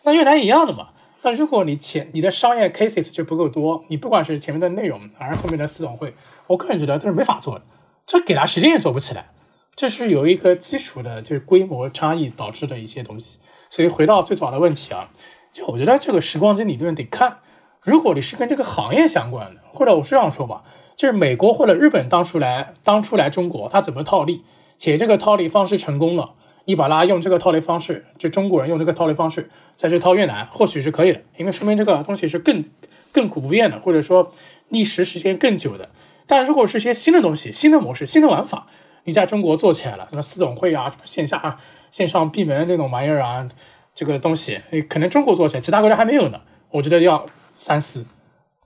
[0.04, 0.90] 那越南一样的嘛。
[1.22, 6.14] 那如果你前你的商业 cases 就不够多，你不管是前面的内容还是后面的私董会，
[6.48, 7.64] 我个人觉得都是没法做的。
[8.06, 9.30] 这给他时间也做不起来，
[9.78, 13.38] 这是有一个基础的，就是规模差异导致的一些东西。
[13.70, 15.12] 所以回到最早的问题啊，
[15.54, 17.38] 就我觉得这个时光机理论得看，
[17.84, 20.64] 如果你是跟这个行业相关的，或者我是这样说吧，
[20.96, 24.44] 就是美国或者日本当初来当初来中国，他怎么套利，
[24.80, 26.34] 且这个套利方式成功了，
[26.66, 32.66] 你把它用这个套利方式，就中国人用这个套利方式再去套越南，或许是可以的，因为说明这个东西是更
[33.14, 34.32] 亘古不变的，或者说
[34.70, 35.92] 历时时间更久的。
[36.26, 38.66] 但如果是些新的东西、新的模式、新的玩法，
[39.08, 41.58] 你在中国做起来了，什么私总会啊、什么线下、啊、
[41.90, 43.48] 线上闭门这种玩意儿啊，
[43.96, 46.42] 这个东西，可能中国做起来，其他国家还没有呢。
[46.72, 48.06] 我觉得要三思，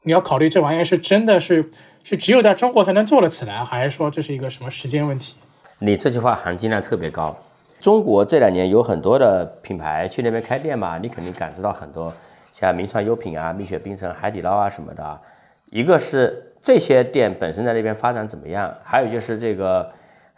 [0.02, 1.70] 你要考虑这玩意儿是真的是
[2.04, 5.36] 是只有在中国才能做得起来，还是说这是一个什么时间问题？
[5.78, 7.38] 你这句话含金量特别高。
[7.80, 12.12] 中国这两年有很多的品牌去那边开店嘛，你肯定感知到很多，
[12.52, 15.22] 像名创优品啊、蜜雪冰城、海底捞啊什么的，
[15.70, 16.48] 一个是。
[16.64, 18.72] 这些店本身在那边发展怎么样？
[18.84, 19.92] 还有就是这个，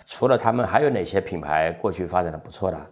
[0.05, 2.91] 除了他们，还有哪些品牌过去发展的不错的？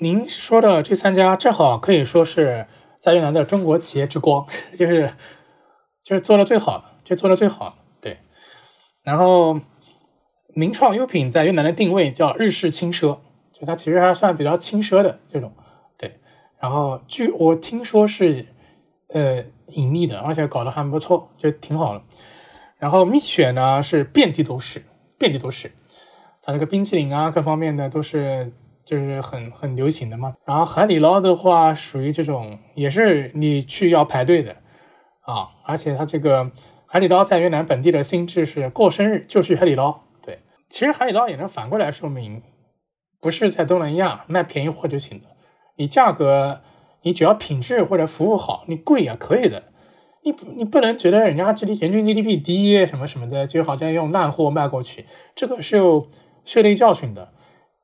[0.00, 2.66] 您说的这三家正好可以说是
[3.00, 4.46] 在越南的中国企业之光，
[4.78, 5.12] 就是
[6.04, 7.78] 就是做的最好，就做的最好。
[8.00, 8.18] 对。
[9.02, 9.60] 然后
[10.54, 13.18] 名创优品在越南的定位叫日式轻奢，
[13.52, 15.52] 就它其实还算比较轻奢的这种。
[15.96, 16.20] 对。
[16.60, 18.46] 然后据我听说是
[19.08, 22.02] 呃盈利的，而且搞得还不错，就挺好的。
[22.78, 24.84] 然后蜜雪呢是遍地都是，
[25.18, 25.72] 遍地都是，
[26.48, 28.50] 它那个冰淇淋啊各方面的都是
[28.82, 30.34] 就是很很流行的嘛。
[30.46, 34.56] 然后海底捞的话属于这种也是你去要排队的
[35.20, 36.50] 啊，而且它这个
[36.86, 40.00] 海底捞在越南本地的心智是过生日就去海底捞。
[40.22, 40.38] 对，
[40.70, 42.42] 其实海底捞也能反过来说明，
[43.20, 45.24] 不是在东南亚卖便宜货就行了，
[45.76, 46.62] 你价格
[47.02, 49.64] 你只要品质或者服务好，你贵也可以的。
[50.24, 56.08] 你，你不能觉得人家这里人均 GDP 低什么什么的，就好像用烂货卖过去，这个是有
[56.48, 57.28] 血泪教训的。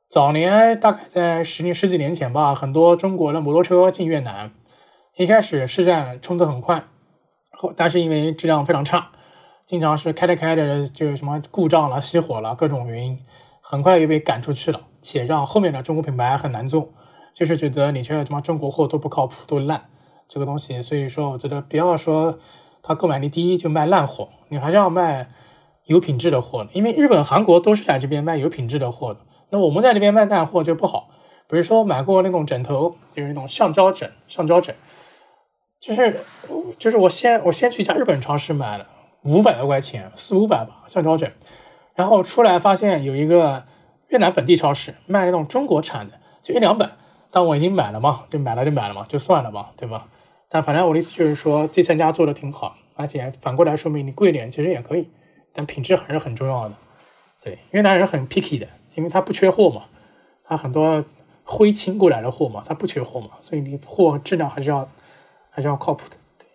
[0.09, 4.49] 早年大概在十年十几年前吧，很多中国的摩托车进越南，
[5.15, 6.83] 一开始市占冲得很快，
[7.51, 9.11] 后但是因为质量非常差，
[9.67, 13.19] 经常是开着开着就什么故障了、熄火了，各种原因，
[13.61, 16.89] 很快又被赶出去了，且让后面的中国品牌很难做，
[17.35, 19.85] 就是觉得你这什么中国货都不靠谱，都烂。
[20.27, 22.39] 这个东西，所以说我觉得不要说
[22.81, 25.29] 它购买力低就卖烂货，你还是要卖
[25.85, 29.19] 有品质的货，因为日本、韩国都是在这边卖有品质的货的。
[29.49, 31.09] 那我们在这边卖烂货就不好。
[31.47, 34.75] 比如说买过那种枕头，就是那种橡胶枕，橡胶枕，
[35.79, 36.19] 就是
[36.79, 38.87] 就是我先我先去一家日本超市买了
[39.21, 41.31] 五百多块钱，四五百吧，橡胶枕，
[41.93, 43.63] 然后出来发现有一个
[44.07, 46.89] 越南本地超市卖那种中国产的，就一两百，
[47.29, 50.07] 但我已经买了嘛，就买了就买了嘛，就算了吧，对吧？
[50.49, 55.09] 但反正我的意思就是说，这三家做的挺好，而且反过来说明你贵点其实也可以，
[55.55, 56.75] 但品质还是很重要的。
[57.41, 59.85] 对，越南人很 picky 的，因为他不缺货嘛，
[60.43, 61.03] 他很多
[61.43, 64.87] 灰清过来的货嘛，他不缺货嘛，所以你货质量还是要
[65.49, 66.15] 还是要靠谱的。
[66.37, 66.47] 对。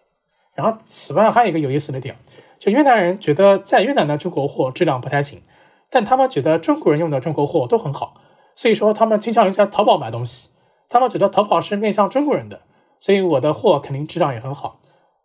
[0.55, 2.17] 然后此外还有一个有意思的点，
[2.59, 5.43] 就越南人觉得在越南的中国货质量不太行，
[5.89, 8.15] 但他们觉得中国人用的中国货都很好，
[8.55, 10.51] 所以说他们倾向于在淘宝买东西，
[10.89, 12.61] 他们觉得淘宝是面向中国人的。
[12.99, 14.80] 所以我的货肯定质量也很好，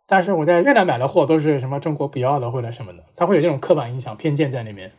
[0.06, 4.92] 但是我在越南买的货都是什么中国不要的或者什么的，他会有这种刻板印象偏见在里面。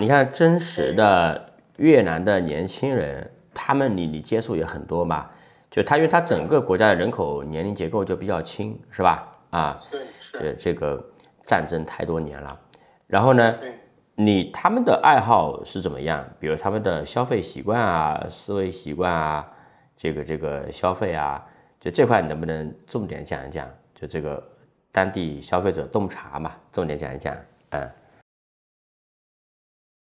[0.00, 1.46] 你看真实的
[1.78, 5.28] 越南的年轻人，他们你你接触也很多嘛，
[5.70, 9.26] 就他因为他整个国家的人口年龄结构就比较轻，是吧？
[9.50, 10.00] 啊，对，
[10.32, 11.02] 这这个
[11.44, 12.60] 战争太多年了，
[13.06, 13.56] 然后呢，
[14.14, 16.24] 你他们的爱好是怎么样？
[16.38, 19.48] 比如他们的消费习惯啊、思维习惯啊、
[19.96, 21.42] 这个这个消费啊。
[21.80, 23.66] 就这块，你能不能重点讲一讲？
[24.00, 24.42] 就这个
[24.90, 27.36] 当地消费者洞察嘛，重点讲一讲。
[27.70, 27.90] 嗯，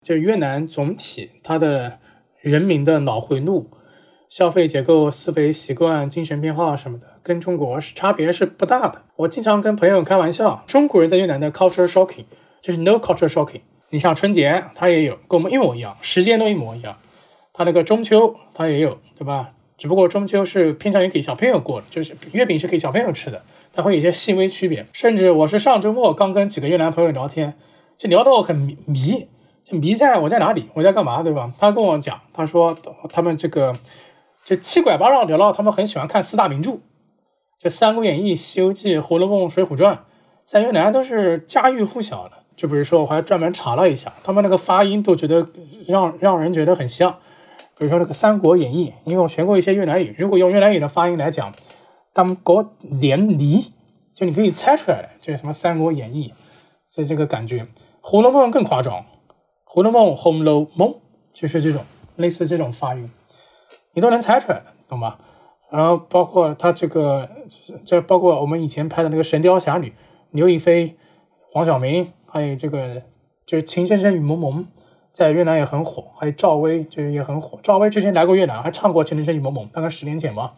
[0.02, 2.00] 就越南总体，它的
[2.40, 3.70] 人民的脑回路、
[4.28, 9.02] 消费结构、思维习惯、精神变化什么的，跟中国是差别是不大的。
[9.14, 12.24] 我经常跟朋友开玩笑，中国人在越南的 culture shocking
[12.60, 13.62] 就是 no culture shocking。
[13.90, 16.98] 你像春节，它也有，跟我们一模一样，时间都一模一样。
[17.52, 19.52] 它那个中秋，它也有，对吧？
[19.78, 24.86] 只不过中秋是偏向于给小朋友过的，就是月饼是给小朋友吃的，它会有些细微区别。
[24.92, 27.54] 甚至我是上周末刚跟几个越南朋友聊天，
[27.98, 28.56] 就聊得我很
[28.86, 29.28] 迷，
[29.62, 31.52] 就迷在我在哪里，我在干嘛，对吧？
[31.58, 32.74] 他跟我讲，他说
[33.10, 33.74] 他们这个
[34.44, 36.78] 就七拐八绕聊到他们很喜欢看四大名著，
[37.58, 39.94] 就《三国演义》《西游记》《红楼梦》《水浒传》，
[40.42, 42.32] 在越南都是家喻户晓的。
[42.56, 45.46] 就比如说我还专门查了一下，他们那个发音都觉得
[45.86, 47.18] 让让人觉得很像。
[47.78, 51.52] 比如说那个《三国演义》，因为我学过一些越南语，如果用越南语的发音来讲，
[52.14, 53.60] 他们国连离，
[54.14, 56.28] 就你可以猜出来的，就是什么《三国演义》，
[56.96, 57.62] 就这个感觉，
[58.00, 58.94] 《红楼梦》更夸张，
[59.64, 60.88] 《红楼梦》《红楼梦》
[61.34, 61.84] 就是这种
[62.16, 63.10] 类似这种发音，
[63.92, 65.18] 你都能猜出来，懂吗？
[65.70, 67.28] 然后包括他这个，
[67.84, 69.88] 这包括我们以前拍的那个《神雕侠侣》，
[70.30, 70.96] 刘亦菲、
[71.52, 73.02] 黄晓明，还有这个
[73.44, 74.64] 就是《情深深雨蒙蒙》。
[75.16, 77.58] 在越南也很火，还有赵薇就是也很火。
[77.62, 80.52] 赵薇之前来过越南，还唱过《情深深雨蒙蒙》，大概十年前吧。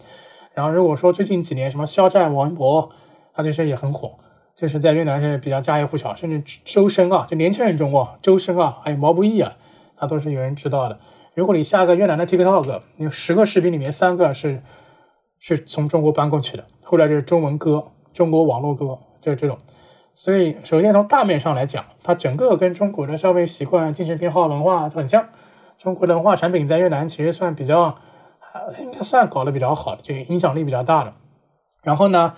[0.52, 2.90] 然后如果说最近几年什么肖战、王一博，
[3.32, 4.18] 他这些也很火，
[4.56, 6.12] 就是在越南是比较家喻户晓。
[6.12, 9.56] 甚至周深啊，就年轻人中啊，周深啊，还有毛不易啊，
[9.96, 10.98] 他都是有人知道的。
[11.34, 14.60] 如果你下个越南的 TikTok，你十个视频里面三个是
[15.38, 19.56] 是从中国搬过去的，后来就是中文歌、中国网络歌，就是这种。
[20.20, 25.28] 所以，首先从大面上来讲，它整个跟中国的消费习惯、精神偏好、文化很像。
[25.78, 27.96] 中国的文化产品在越南其实算比较，
[28.80, 31.12] 应该算搞得比较好的，就影响力比较大的。
[31.84, 32.34] 然后呢，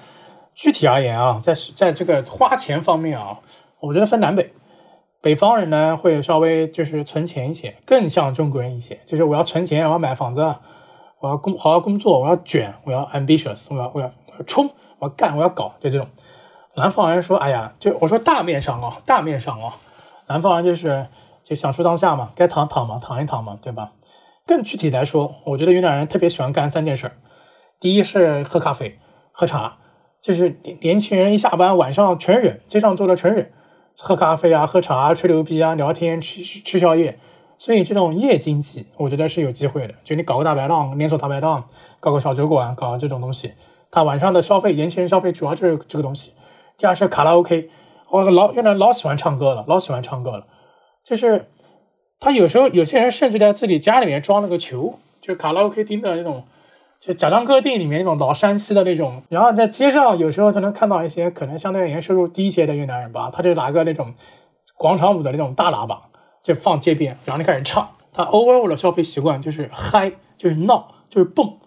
[0.54, 3.38] 具体而言啊，在在这个花钱方面啊，
[3.80, 4.52] 我觉得分南北。
[5.22, 10.42] 北方人呢会稍微就是存钱一些，更像中国人一些，就是我要存钱，我要买房子，
[11.20, 14.12] 我要工好好工作，我要卷，我要 ambitious，我要我要
[14.46, 14.68] 冲，
[14.98, 16.06] 我要干，我要搞，就这种。
[16.76, 19.76] 南方人说：“哎呀，就我说大面上啊，大面上啊，
[20.28, 21.08] 南方人就是
[21.42, 23.92] 就享受当下嘛，该躺躺嘛，躺一躺嘛，对吧？
[24.46, 27.12] 更具体来说，我觉得云南人特别喜欢干三件事儿。
[27.80, 28.98] 第一是喝咖啡、
[29.32, 29.78] 喝茶，
[30.22, 33.52] 就是年年轻人一下班晚上全忍，街上坐的全忍，
[33.98, 37.18] 喝咖啡啊、喝茶、吹牛逼啊、聊天、吃吃宵夜。
[37.58, 39.94] 所以这种夜经济，我觉得是有机会的。
[40.02, 41.68] 就你搞个大排档、连锁大排档，
[41.98, 43.52] 搞个小酒馆，搞这种东西，
[43.90, 46.32] 他晚上的消费，年轻人消费主要就是这个东西。”
[46.80, 47.68] 第二是卡拉 OK，
[48.08, 50.46] 我老越南老喜欢唱歌了，老喜欢唱歌了。
[51.04, 51.50] 就是
[52.18, 56.44] 他有时候有些人甚至在自己家里面装了个球，就卡拉 OK 厅的那种，
[56.98, 59.22] 就贾樟柯电影里面那种老山西的那种。
[59.28, 64.14] 然后在街上有时候他能看到一些可能相对而言收入低一些的越南人吧，他就拿个那种
[64.78, 66.04] 广场舞的那种大喇叭，
[66.42, 67.90] 就放街边，然后你开始唱。
[68.14, 71.58] 他 overall 的消费习惯就是嗨，就是闹，就是蹦。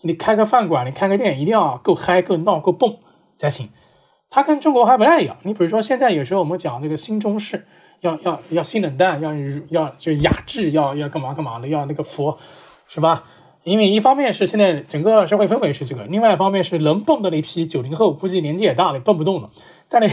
[0.00, 2.96] 你开个饭馆，你开个店，一定要够嗨、够闹、够蹦
[3.36, 3.68] 才行。
[4.34, 5.36] 它跟中国还不太一样。
[5.42, 7.66] 你比如说，现在有时候我们讲这个新中式，
[8.00, 9.30] 要要要新冷淡，要
[9.68, 12.38] 要就雅致，要要干嘛干嘛的，要那个佛，
[12.88, 13.24] 是吧？
[13.62, 19.50] 因为一方面是现在整个社会氛围是这个，另外一方面是能蹦的那批九零后，估计年纪也大了，蹦不动了。
[19.90, 20.10] 但你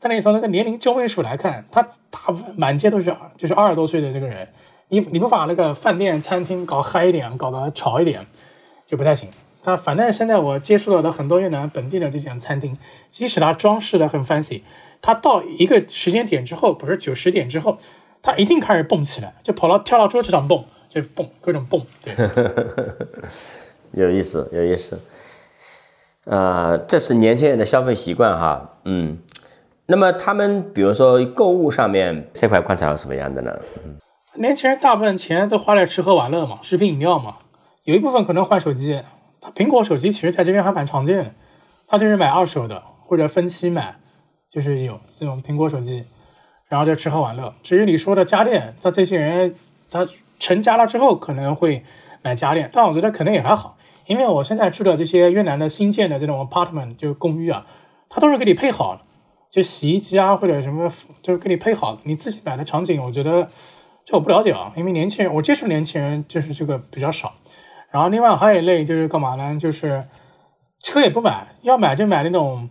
[0.00, 4.48] 但你从那个年龄中位数来看，他大部分满街都是就是二十多岁的这个人，
[4.88, 8.26] 你你不把那个饭店餐厅搞嗨一点，搞得潮一点，
[8.84, 9.28] 就不太行。
[9.62, 12.76] 他反正现在我接触到的很多越南本地的这种餐厅，
[13.10, 14.62] 即使它装饰的很 fancy，
[15.00, 17.78] 它到一个时间点之后，不是九十点之后，
[18.20, 21.80] 它一定开始蹦起来，就跑到跳到桌子上蹦，就蹦各种蹦。
[22.02, 22.12] 对，
[23.92, 25.00] 有意思，有意思。
[26.24, 29.18] 呃，这是年轻人的消费习惯哈，嗯。
[29.86, 33.58] 那么他们比如说购物上面这块观察到什么样的呢？
[34.34, 37.38] 年轻人大部分钱都花在吃喝玩乐嘛，食品饮料嘛，
[37.84, 39.02] 有一部分可能换手机。
[39.42, 41.34] 它苹果手机其实在这边还蛮常见的，
[41.88, 43.96] 它就是买二手的或者分期买，
[44.48, 46.04] 就是有这种苹果手机，
[46.68, 47.52] 然后就吃喝玩乐。
[47.62, 49.52] 至于你说的家电，他这些人
[49.90, 50.06] 他
[50.38, 51.84] 成家了之后可能会
[52.22, 53.76] 买家电，但我觉得可能也还好，
[54.06, 57.66] 因为我现在住的这些越南的新建的这种 apartment 就公寓啊，
[58.08, 59.02] 它都是给你配好，
[59.50, 60.88] 就洗衣机啊或者什么
[61.20, 63.50] 就是给你配好，你自己买的场景我觉得
[64.04, 67.34] 这我不了解啊，因为年轻人我接触年轻人就是这个比较少。
[67.92, 69.56] 然后另外还有一类就是干嘛呢？
[69.58, 70.02] 就是
[70.82, 72.70] 车也不买，要买就买那种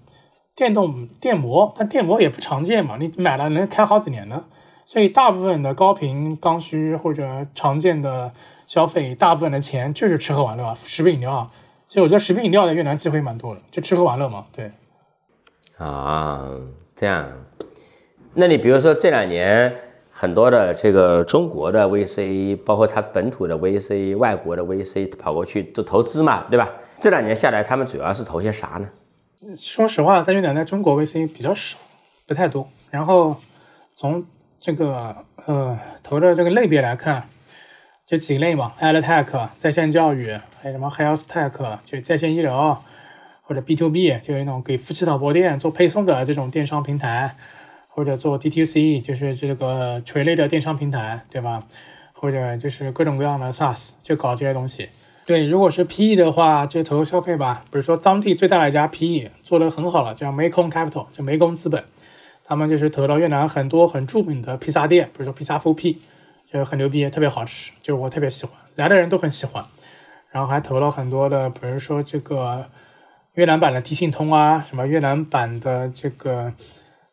[0.56, 4.44] 电动电摩，但电摩也不常见嘛，你买了能开好几年呢。
[4.84, 8.34] 所以大部分的高频刚需或者常见的
[8.66, 11.50] 消费，大部分的钱就是吃喝玩乐，食品饮料。
[11.88, 14.46] 所以我觉得食品饮料在越南机会蛮多的，就吃喝玩乐嘛。
[14.52, 14.72] 对。
[15.78, 16.50] 啊，
[16.96, 17.30] 这样。
[18.34, 19.91] 那你比如说这两年。
[20.22, 26.72] 很多的这个中国的 VC，包括它本土的 VC、外国的 VC 跑过去做投资嘛，对吧？
[27.00, 28.88] 这两年下来，他们主要是投些啥呢？
[29.58, 31.76] 说实话，在越南的中国 VC 比较少，
[32.28, 32.70] 不太多。
[32.92, 33.36] 然后
[33.96, 34.24] 从
[34.60, 35.16] 这个
[35.48, 37.28] 呃投的这个类别来看，
[38.06, 42.84] 就几类嘛，AdTech 在线教育，还有什么 Health Tech 就在线医疗，
[43.42, 47.36] 或者 B to B 就是那种给夫妻老婆店做配送的这种电商平台。
[47.94, 51.62] 或者做 DTC，就是这个垂类的电商平台，对吧？
[52.14, 54.90] 或者就是各种各样的 SaaS，就搞这些东西。
[55.26, 57.64] 对，如果是 PE 的话，就投消费吧。
[57.72, 61.84] 比如说当地最大的一家 PE 做的很好了，叫 Macon Capital，就湄公资本。
[62.44, 66.02] 他们就是投了越南很多很著名的披萨店，比如说披萨 f o P，
[66.52, 69.64] 就很牛逼，特别好吃，就我特别喜欢，来的人都很喜欢。
[70.32, 72.66] 然后还投了很多的，比如说这个
[73.34, 76.54] 越南版的地信通啊，什么越南版的这个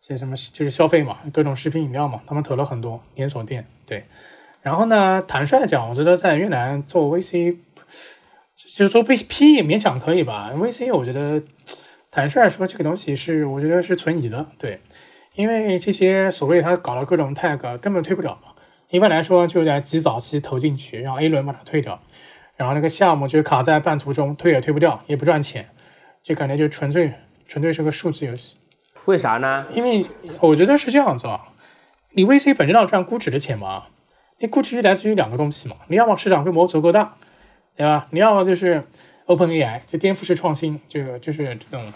[0.00, 3.66] 这什么就是消费嘛，各种食品饮料嘛，他们投了很多连锁店。
[3.84, 4.04] 对，
[4.62, 7.58] 然后呢，坦率讲，我觉得在越南做 VC，
[8.54, 10.52] 就是做 P 也勉强可以吧。
[10.54, 11.42] VC 我觉得
[12.10, 14.46] 坦率说，这个东西是我觉得是存疑的。
[14.58, 14.80] 对，
[15.34, 18.52] 因为这些所谓他搞了各种 tag，根本推不了嘛。
[18.90, 22.00] 一般来说，就在极早期投进去，然后 A 轮把它退掉。
[22.56, 25.68] 然后那个项目就卡在半途中，推也推不掉，也不赚钱，
[26.22, 27.12] 就感觉就纯粹
[27.46, 28.56] 纯粹是个数字游戏。
[29.08, 29.64] 为啥呢？
[29.72, 30.04] 因为
[30.38, 31.40] 我觉得是这样子啊，
[32.10, 33.84] 你 VC 本质上赚估值的钱嘛，
[34.36, 37.16] 你估值来自于两个东西嘛，你要么市场规模足够大，
[37.74, 38.06] 对吧？
[38.10, 38.84] 你要么就是
[39.24, 41.90] Open AI 就颠覆式创新，就就是这种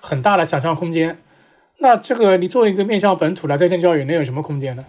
[0.00, 1.18] 很大的想象空间。
[1.78, 4.86] 那这个你作为一个面向本土的在线教育，能有什么空间呢？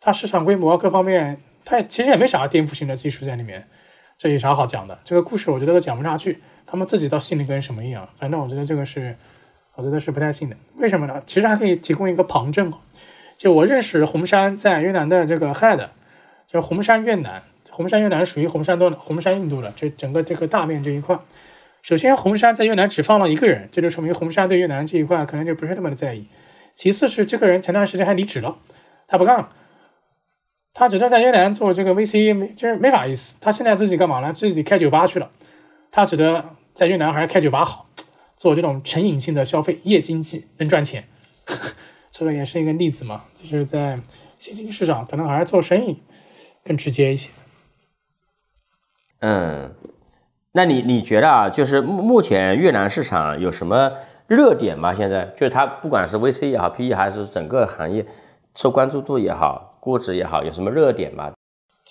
[0.00, 3.68] 它市场规模各方面，它其实也没啥颠覆性的技术在里面。
[4.18, 4.98] 这有啥好讲的？
[5.04, 6.42] 这个故事我觉得都讲不下去。
[6.66, 8.08] 他们自己到心里跟什么一样？
[8.18, 9.16] 反正我觉得这个是，
[9.78, 10.56] 我觉得是不太信的。
[10.76, 11.22] 为什么呢？
[11.24, 12.72] 其实还可以提供一个旁证
[13.36, 15.88] 就我认识红杉在越南的这个 head，
[16.48, 17.44] 叫红杉越南。
[17.70, 21.16] 红杉越南属于红杉多红杉印度的这整个这个大面这一块。
[21.82, 26.26] 首先，红杉在越南只放了一个人，这就说明红杉对越南这一块可能就不是那么的在意。
[26.74, 28.56] 其次是这个人前段时间还离职了，
[29.06, 29.50] 他不干了。
[30.74, 33.36] 他觉得在越南做这个 VC 没就是没法意思。
[33.40, 34.32] 他现在自己干嘛呢？
[34.32, 35.30] 自己开酒吧去了。
[35.90, 37.87] 他觉得在越南还是开酒吧好，
[38.38, 41.06] 做这种成瘾性的消费夜经济能赚钱。
[42.10, 44.00] 这个也是一个例子嘛，就是在
[44.38, 46.02] 新兴市场可能还是做生意
[46.64, 47.28] 更直接一些。
[49.20, 49.74] 嗯，
[50.52, 53.92] 那你你觉得啊，就是目目前越南市场有什么
[54.26, 54.94] 热点吗？
[54.94, 58.06] 现在就是它不管是 VC 也好，PE 还是整个行业
[58.54, 59.66] 受关注度也好。
[59.80, 61.32] 估值也好，有什么热点吗？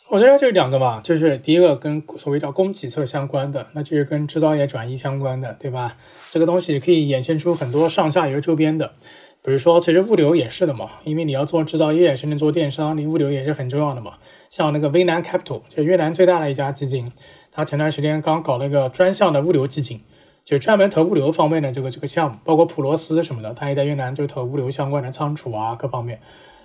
[0.10, 5.98] 我觉得就是两个吧，就是第一个跟所谓叫供给侧相关的，那就是跟制造业转移相关的，对吧？
[6.32, 8.94] 这个东西可以衍生出很多上下游周边的，
[9.42, 14.14] 比如说其实物流也是的嘛，因为你要做制造业，甚至做电商，你物流也是很重要的嘛。
[14.50, 17.12] 像那个威南 Capital，就越南最大的一家基金，
[17.52, 20.00] 他前段时间刚搞了一个专项的物流基金，
[20.46, 26.22] 就专门投物流方面的这个这个项目，包括普罗斯什么的，他也在越南就投物流相关的仓储啊各方面。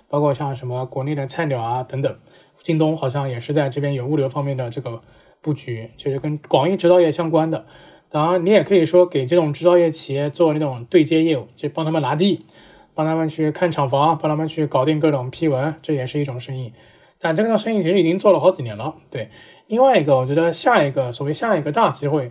[0.09, 2.15] 包括像什么国内的菜鸟啊等等，
[2.63, 5.03] 京东好像也是在这边有物流方面的这个
[5.41, 7.67] 布局，就是跟广义制造业相关的。
[8.09, 12.45] 当然，你也可以说给这种制造业企业做那种对接业务，就帮他们拿地，
[12.93, 16.73] 帮他们去看厂房，帮他们去搞定各种批文，这也是一种生意。
[17.19, 18.95] 但这个生意其实已经做了好几年了。
[19.09, 19.29] 对，
[19.67, 22.29] 另外一个，我觉得下一个所谓下一个大机会，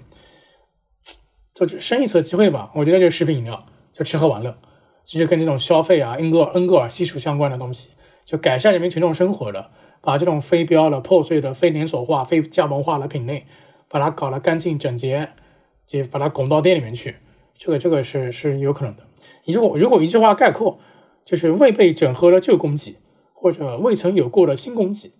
[1.54, 4.56] 就生意侧机会吧，我觉得就是食品饮料，就吃喝玩乐。
[5.04, 7.90] 其实跟这种消费啊、恩格尔、恩格尔系数相关的东西，
[8.24, 9.70] 就改善人民群众生活的，
[10.02, 13.46] 把这种非标的、破碎的、非连锁化、非加盟化的品类，
[13.88, 15.30] 把它搞得干净整洁，
[15.86, 17.16] 就把它拱到店里面去，
[17.56, 19.04] 这个这个是是有可能的。
[19.46, 20.78] 如果如果一句话概括，
[21.24, 22.96] 就是未被整合的旧供给，
[23.32, 25.12] 或者未曾有过的新供给。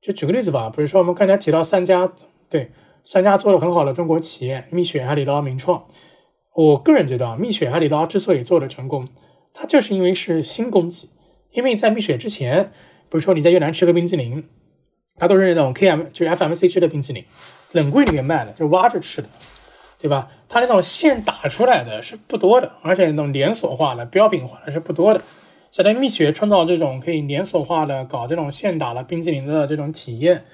[0.00, 2.12] 就举个例子吧，比如说我们刚才提到三家，
[2.48, 2.72] 对，
[3.04, 5.84] 三家做的很好的中国企业，蜜雪、海底捞、名创。
[6.54, 9.08] 我个人觉得啊，蜜雪、海底捞之所以做的成功，
[9.52, 11.08] 它就是因为是新供给。
[11.52, 12.72] 因为在蜜雪之前，
[13.14, 14.42] 比如说你在越南吃个冰淇淋，
[15.20, 17.24] 它都是那种 K M 就是 F M C 吃的冰淇淋，
[17.70, 19.28] 冷柜里面卖的，就挖着吃的，
[20.00, 20.28] 对吧？
[20.48, 25.20] 它那种现打出来的是不多的，而且那种连锁化的、标品化的是不多的。
[25.70, 30.44] 现在蜜雪创造这种可以连锁化的搞这种现打的冰淇淋的这种体验，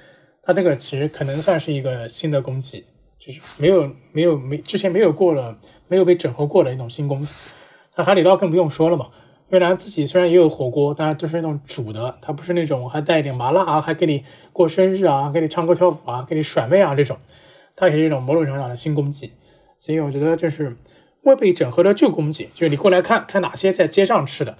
[0.42, 2.84] 它这个其实可能算是一个新的供给，
[3.18, 5.56] 就是没有没有没之前没有过了。
[5.88, 7.32] 没有被整合过的一种新供给，
[7.96, 9.08] 那海底捞更不用说了嘛。
[9.51, 17.18] 越南自己虽然也有火锅，但是都是那种煮的，它不是那种还带一点麻辣啊，还给你过生日啊，给你唱歌跳舞啊，给你甩妹啊这种，
[17.76, 19.32] 它也是一种某种程度上的新供给。
[19.76, 20.76] 所以我觉得这是
[21.22, 24.57] 未被整合的旧供给，就是你过来看看哪些在街上吃的，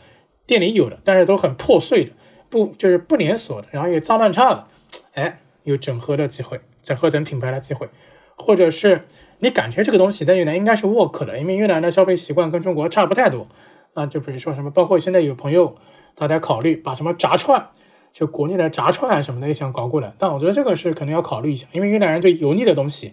[0.47, 2.13] 店里有的，但是都很破碎的，
[2.49, 4.67] 不就是不连锁的，然后也脏乱差的，
[5.15, 7.89] 哎，有整合的机会，整合成品牌的机会，
[8.37, 9.03] 或者是。
[9.43, 13.47] 你感觉这个东西在越南应该是 work 的，因为越南的消费习惯跟中国差不太多。
[13.95, 15.77] 那就比如说什么，包括现在有朋友
[16.17, 17.71] 他在考虑把什么炸串，
[18.13, 20.13] 就国内的炸串什么的也想搞过来。
[20.19, 23.13] 但我觉得这个是可能要考虑一下，因为越南人对油腻的东西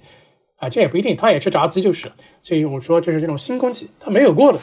[0.58, 2.12] 啊，这也不一定，他也吃炸鸡就是。
[2.42, 4.60] 所以我说就是这种新空气，他没有过的，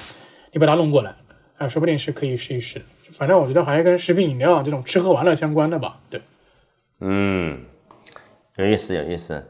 [0.52, 1.14] 你把它弄过来
[1.58, 2.82] 啊，说不定是可以试一试。
[3.12, 6.00] 反正我觉得还是跟食品饮料这种吃喝玩乐相关的吧。
[6.10, 6.20] 对，
[7.00, 7.60] 嗯，
[8.56, 9.40] 有意思，有意思。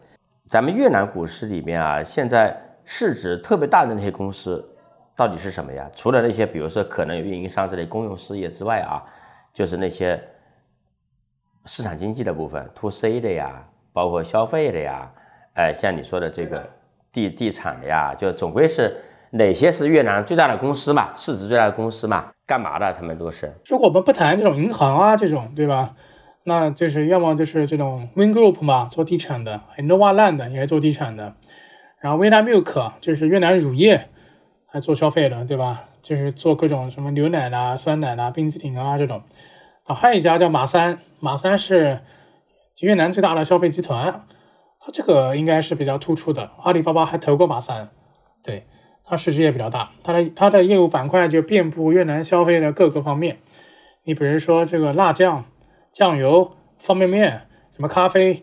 [0.47, 4.74] 咱们越南股市里面啊，现在市值特别大的那些公司，
[5.17, 5.89] 到底是什么呀？
[5.95, 9.03] 除了那些比如说可能有运营商这类公用事业之外啊，
[9.53, 10.21] 就是那些
[11.67, 15.11] 市场经济的部分，to C 的呀，包括消费的呀，
[15.55, 16.69] 哎，像你说的这个
[17.12, 18.97] 地地产的呀，就总归是
[19.31, 22.93] 哪些是越南最大的公司嘛，市值最大的公司嘛，干嘛的？
[22.93, 23.53] 他们都是。
[23.67, 25.95] 如果我们不谈这种银行啊，这种对吧？
[26.47, 31.35] 那就是要么就是这种 Win Group 嘛，做地产的；Nova Land 也是做地产的。
[32.01, 34.11] 然后 v i n a Milk 就是越南乳业，
[34.75, 35.85] 还做消费的，对吧？
[36.03, 39.22] 就是做各种什么牛奶啦、酸奶啦、冰淇淋啊这种。
[39.85, 42.01] 啊，还有一家叫马三，马三是
[42.81, 44.27] 越南最大的消费集团，
[44.81, 46.51] 它这个应该是比较突出的。
[46.59, 47.91] 阿里巴巴还投过马三，
[48.43, 48.66] 对，
[49.05, 53.39] 它市值也比较大，它的它的业务板块就遍布越南消费的各个方面。
[54.03, 55.45] 你比如说这个辣酱。
[55.93, 58.43] 酱油、方便面、什么咖啡、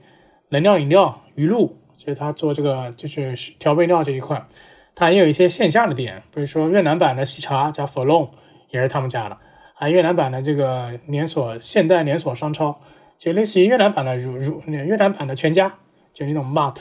[0.52, 4.48] 能量饮料、鱼露，就是它做这个就是调味料这一块，
[4.96, 8.30] 它也有一些线下的店，比如说越南版的喜茶加 f o l o n
[8.70, 9.38] 也是他们家的，
[9.74, 12.80] 还有越南版的这个连锁现代连锁商超，
[13.18, 15.78] 就类似于越南版的如如越南版的全家，
[16.14, 16.78] 就那种 Mart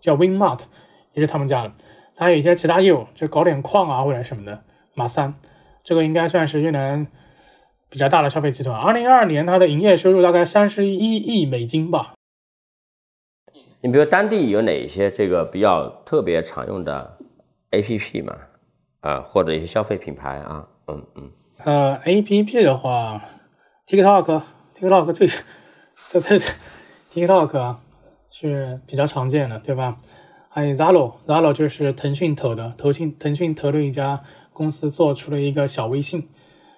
[0.00, 0.60] 叫 Win Mart
[1.12, 1.72] 也是他们家的，
[2.16, 4.62] 它还有一些其他业务，就搞点矿啊或者什么的，
[4.94, 5.34] 马三，
[5.82, 7.06] 这个应该算是越南。
[7.92, 12.12] 比较大的消费集团，二零二二年它的营业收入大概三十一亿美金吧。
[13.80, 17.18] 你比如当地有哪些这个比较特别常用的
[17.70, 18.36] APP 嘛？
[19.00, 20.68] 啊，或者一些消费品牌啊？
[20.88, 21.30] 嗯嗯。
[21.64, 23.22] 呃，APP 的话
[23.86, 25.28] ，TikTok，TikTok 最，
[26.12, 26.40] 对对
[27.12, 27.76] ，TikTok
[28.30, 29.98] 是比较常见的，对吧？
[30.48, 36.28] 还有 Zalo，Zalo 就是腾讯投的，腾讯腾讯投的一家公司做出了一个小微信。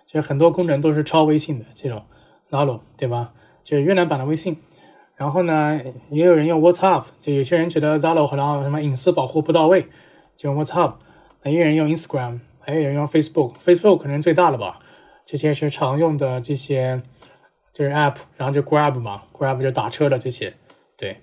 [0.05, 2.05] 就很多功能都是超微信的这种
[2.51, 3.33] Zalo，对吧？
[3.65, 4.59] 就是越南版的微信。
[5.17, 5.81] 然后呢，
[6.11, 9.87] 也有人用 WhatsApp，就有些人觉得 Zalo 好像什么隐私保护不到位，
[10.37, 10.95] 就 WhatsApp。
[11.45, 14.79] 有人用 Instagram，还有人用 Facebook，Facebook 可能最大的吧。
[15.25, 17.03] 这些是常用的这些
[17.73, 20.55] 就是 App，然后就 Grab 嘛，Grab 就打车的这些，
[20.97, 21.19] 对。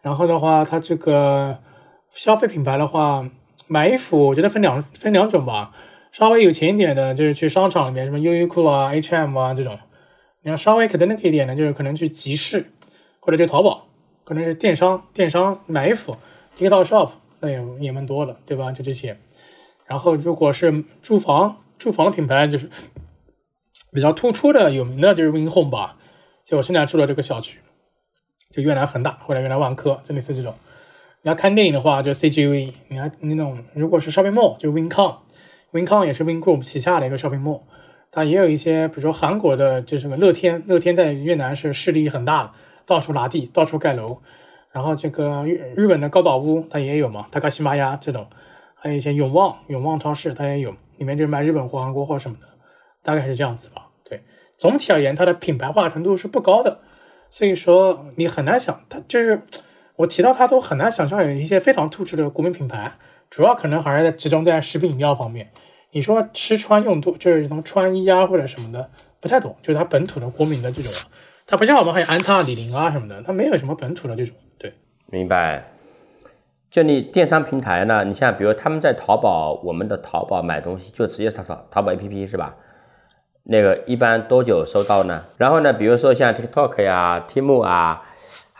[0.00, 1.58] 然后的话，它这个
[2.10, 3.28] 消费品牌的话，
[3.66, 5.72] 买衣服我觉得分两分两种吧。
[6.12, 9.78] 稍微有钱一点的，就是去商场里面，什么优衣库啊、H&M 啊这种。
[10.42, 12.70] 你要稍微可能那个一点的，就是可能去集市
[13.20, 13.88] 或者就淘宝，
[14.24, 16.16] 可能是电商，电商买衣服
[16.56, 17.10] ，TikTok Shop
[17.40, 18.72] 那也也蛮多的，对吧？
[18.72, 19.18] 就这些。
[19.86, 22.68] 然后如果是住房，住房的品牌就是
[23.92, 25.96] 比较突出的、有名的，就是 Win Home 吧。
[26.44, 27.60] 就我现在住的这个小区，
[28.50, 30.54] 就越南恒大或者越南万科，这类似这种。
[31.22, 32.72] 你要看电影的话，就 CGV。
[32.88, 35.16] 你要那种如果是 Shopping Mall，就 Wincom。
[35.72, 37.60] Wincom 也是 Win Group 旗下的一个 shopping mall，
[38.10, 42.52] 它也有一些，比如说韩国的，就是个乐天，乐天在越南是势力很大的，
[42.86, 44.22] 到处拿地，到处盖楼。
[44.72, 48.26] 然后这个日日本的高岛屋它也有嘛，高西玛亚这种，
[48.74, 52.46] 还有一些永旺，永旺超市它也有，里面就是卖日本货、韩国货什么的，
[53.02, 53.88] 大概是这样子吧。
[54.04, 54.22] 对，
[54.56, 56.80] 总体而言，它的品牌化程度是不高的，
[57.30, 59.42] 所以说你很难想，它就是
[59.96, 62.92] 我提到它都很难想象有一些非常突出的国民品牌。
[63.30, 65.50] 主要可能还是集中在食品饮料方面。
[65.90, 68.90] 你说吃穿用度，就是什么穿衣啊或者什么的，
[69.20, 69.54] 不太懂。
[69.60, 70.92] 就是它本土的国民的这种，
[71.46, 74.34] 它不像我们还有安踏、李宁啊什么的，它没有什么本土的这种。
[75.10, 75.64] 明白。
[76.70, 82.54] 就你电商平台呢，你像比如他们在淘宝，我们的淘宝买东西就直接淘淘淘宝 APP 是吧？
[83.44, 85.24] 那个一般多久收到呢？
[85.36, 88.02] 然后呢，比如说像 TikTok 呀、Temu 啊。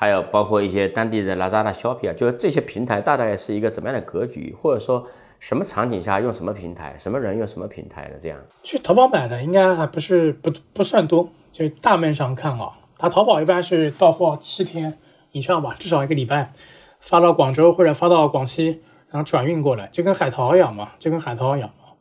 [0.00, 5.04] 还有包括一些当地的 Lazada、Shopee 啊，就是这些平台大概是一个怎么样的格局，或者说
[5.40, 8.38] 什么场景下用什么平台，什么人用什么平台的这样？
[8.62, 14.96] 去淘宝买的应该还不是不不算多，就大面上看啊，它淘宝一般是到货七天
[15.32, 16.52] 以上吧，至少一个礼拜，
[17.00, 21.94] 发到广州或者发到广西，然后转运过来，就跟海淘一样嘛，就跟海淘一样嘛。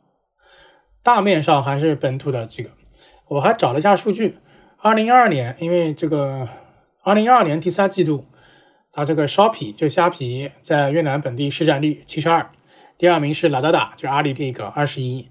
[1.02, 2.70] 大面上还是本土的这个，
[3.28, 4.38] 我还找了一下数据，
[4.78, 6.48] 二零二二年因为这个。
[7.04, 8.26] 二零二二年第三季度，
[8.92, 12.50] 它这个 Shopee 就虾皮在越南本地市占率七十二，
[12.98, 15.30] 第二名是 Lazada 就阿里这个二十一，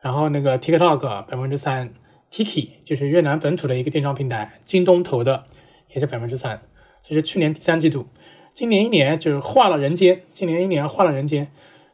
[0.00, 1.94] 然后那个 TikTok 百分之三
[2.28, 5.44] ，Tiki 就是越南本土的一个电商平台，京东投的
[5.90, 6.60] 也是百分之三，
[7.02, 8.06] 这是去年第三季度，
[8.54, 11.50] 今年一年就是换了人间，今年一年换了人间，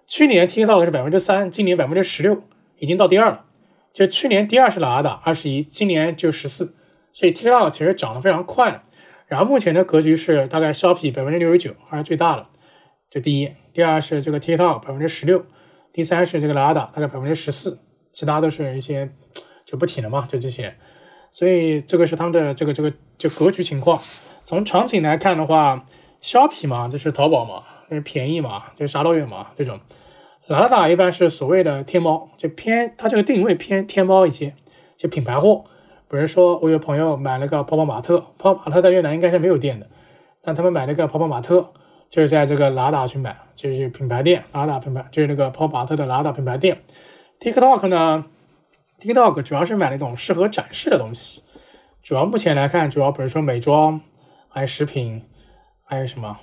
[0.07, 2.43] 去年 TikTok 是百分之三，今年百分之十六，
[2.79, 3.45] 已经到第二了，
[3.93, 6.75] 就去年第二是 Lada 二十一，今年就十四，
[7.13, 8.85] 所以 TikTok 其实涨得非常快。
[9.27, 12.45] 然后目前的格局是大概 Shopee 百分之六十九还是最大的，
[13.11, 15.45] 这第一，第二是这个 TikTok 百分之十六，
[15.93, 17.79] 第三是这个 Lada 大概百分之十四，
[18.13, 19.11] 其他都是一些
[19.65, 20.75] 就不提了嘛，就这些。
[21.31, 24.01] 所以这个是他们的这个这个就格局情况。
[24.49, 25.85] 从场景来看的话
[26.23, 29.79] ，Shopee 嘛就是淘宝嘛，就是便宜嘛，就啥都有嘛这种。
[30.47, 34.55] 拉达达一般是所谓的天猫，就偏它这个定位偏天猫一些，
[34.97, 35.65] 就品牌货。
[36.09, 39.87] 比如说，我有朋友买了个泡泡玛特，泡泡玛特在越南应该是没有店的，
[40.41, 41.71] 但他们买了个泡泡玛特，
[42.09, 46.79] 就是在这个拉达去买，就是品牌店，拉达品牌，就是那个泡泡玛特的拉达品牌店。
[47.39, 48.25] TikTok 呢
[48.99, 51.43] ，TikTok 主要是买那种适合展示的东西，
[52.03, 54.01] 主要目前来看，主要比如说美妆，
[54.49, 55.23] 还有食品，
[55.85, 56.39] 还有什么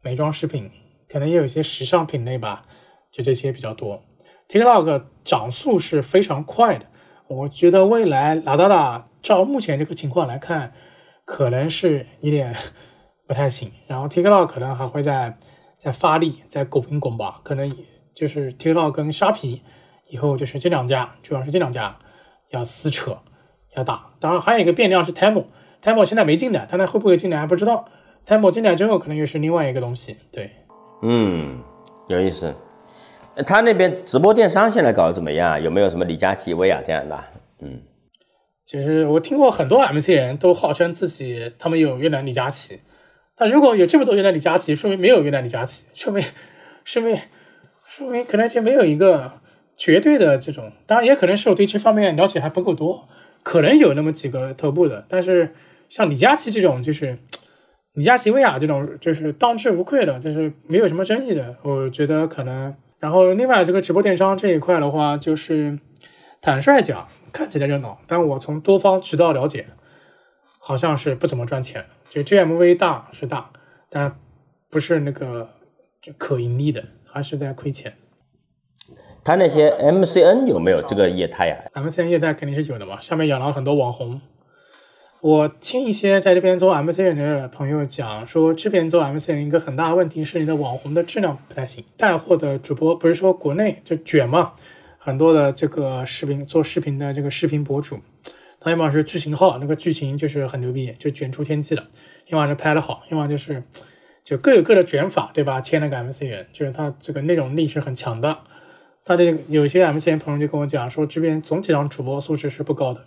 [0.00, 0.70] 美妆食品，
[1.08, 2.64] 可能也有一些时尚品类吧，
[3.10, 4.02] 就这些比较多。
[4.48, 6.86] TikTok 涨速是非常快的。
[7.28, 10.72] 我觉得未来拉达达照目前这个情况来看，
[11.24, 12.54] 可能是有点
[13.26, 13.72] 不太行。
[13.86, 15.38] 然后 TikTok 可能还会在
[15.78, 17.40] 在发力，在狗拼拱吧。
[17.44, 17.72] 可能
[18.14, 19.62] 就是 TikTok 跟沙皮
[20.08, 21.96] 以后就是这两家，主要是这两家
[22.50, 23.18] 要撕扯
[23.74, 24.10] 要打。
[24.20, 25.46] 当然还有一个变量是 Temu
[25.82, 27.88] Temu，Temu 现在没进来，但它会不会进来还不知道。
[28.26, 30.16] Temple 进来之后，可能又是另外一个东西。
[30.30, 30.50] 对，
[31.02, 31.60] 嗯，
[32.08, 32.54] 有意思。
[33.46, 35.60] 他那边直播电商现在搞得怎么样？
[35.60, 37.18] 有没有什么李佳琦、薇娅这样的？
[37.60, 37.80] 嗯，
[38.64, 42.80] 其实我听过很多 MC 人都号称自己他们有越南李佳琦，
[43.34, 46.22] 但如果有这么多越南李佳琦，说明没有越南李佳琦，说明
[46.84, 47.16] 说明
[47.84, 49.32] 说明可能就没有一个
[49.76, 50.70] 绝对的这种。
[50.86, 53.08] 当然也可能是我对这方面了解还不够多，
[53.42, 55.54] 可能有那么几个头部的，但是
[55.92, 57.18] 像李佳琦这种，就是
[57.92, 62.74] 李佳琦、薇娅这种，就是当之无愧的，就是没有什么争议的，我觉得可能。
[62.98, 65.78] 然后，另外这个直播电商这一块的话，就是
[66.40, 69.66] 坦率讲，看起来热闹，但我从多方渠道了解，
[70.58, 71.84] 好像是不怎么赚钱。
[72.08, 73.50] 就 GMV 大是大，
[73.90, 74.16] 但
[74.70, 75.50] 不是那个
[76.16, 77.92] 可盈利的，还是在亏钱。
[79.22, 84.22] 他那些 MCN 有没有这个业态呀？MCN 业态肯定是有的嘛，下面养了很多网红。
[85.22, 91.84] 我听一些在这边做 MCN 的朋友讲说，这边做 MCN 一个很大的问题是你的网红的质量不太行。
[91.96, 94.54] 带货的主播不是说国内就卷嘛，
[94.98, 98.00] 很多的这个视频做视频的这个视频博主，
[98.58, 101.84] 他要么是剧情号，那个剧情就是很牛逼，就卷出天际了；
[102.26, 103.62] 要么是拍的好，要么就是
[104.24, 105.60] 就各有各的卷法，对吧？
[105.60, 108.38] 签了个 MCN，就是他这个内容力是很强的。
[109.04, 113.04] 他的有些 MCN 朋友就跟我讲说，这边总体上主播素质是不高的。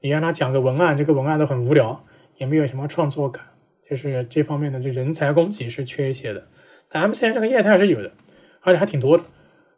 [0.00, 2.04] 你让他讲个文案，这个文案都很无聊，
[2.36, 3.44] 也没有什么创作感，
[3.82, 6.46] 就是这方面的这人才供给是缺一些的。
[6.88, 8.12] 但 MCN 这个业态是有的，
[8.60, 9.24] 而且还挺多的。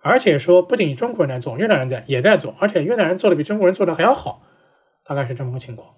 [0.01, 4.43] 而且说不仅中国人在做，越南人在也在做，而且越南人做的比中国人做的还要好，
[5.05, 5.95] 大概是这么个情况。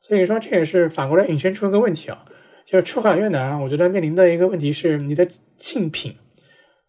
[0.00, 2.24] 所以说这也是反过来引申出一个问题啊，
[2.64, 6.16] 就是出海越南，我觉得面临的一个问题是你的竞品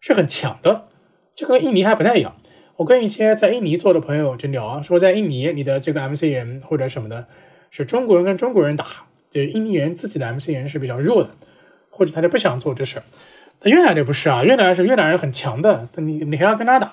[0.00, 0.88] 是很强的，
[1.34, 2.36] 这跟印尼还不太一样。
[2.80, 7.26] 我跟一些在印尼做的朋友就聊啊，说在印尼你的这个 MC 人或者什么的，
[7.70, 8.86] 是中国人跟中国人打，
[9.28, 11.28] 就是印尼人自己的 MC 人是比较弱的，
[11.90, 13.02] 或者他就不想做这事儿。
[13.60, 16.90] 那越南就不是啊，越南是越南人很强的，你你还要跟他打，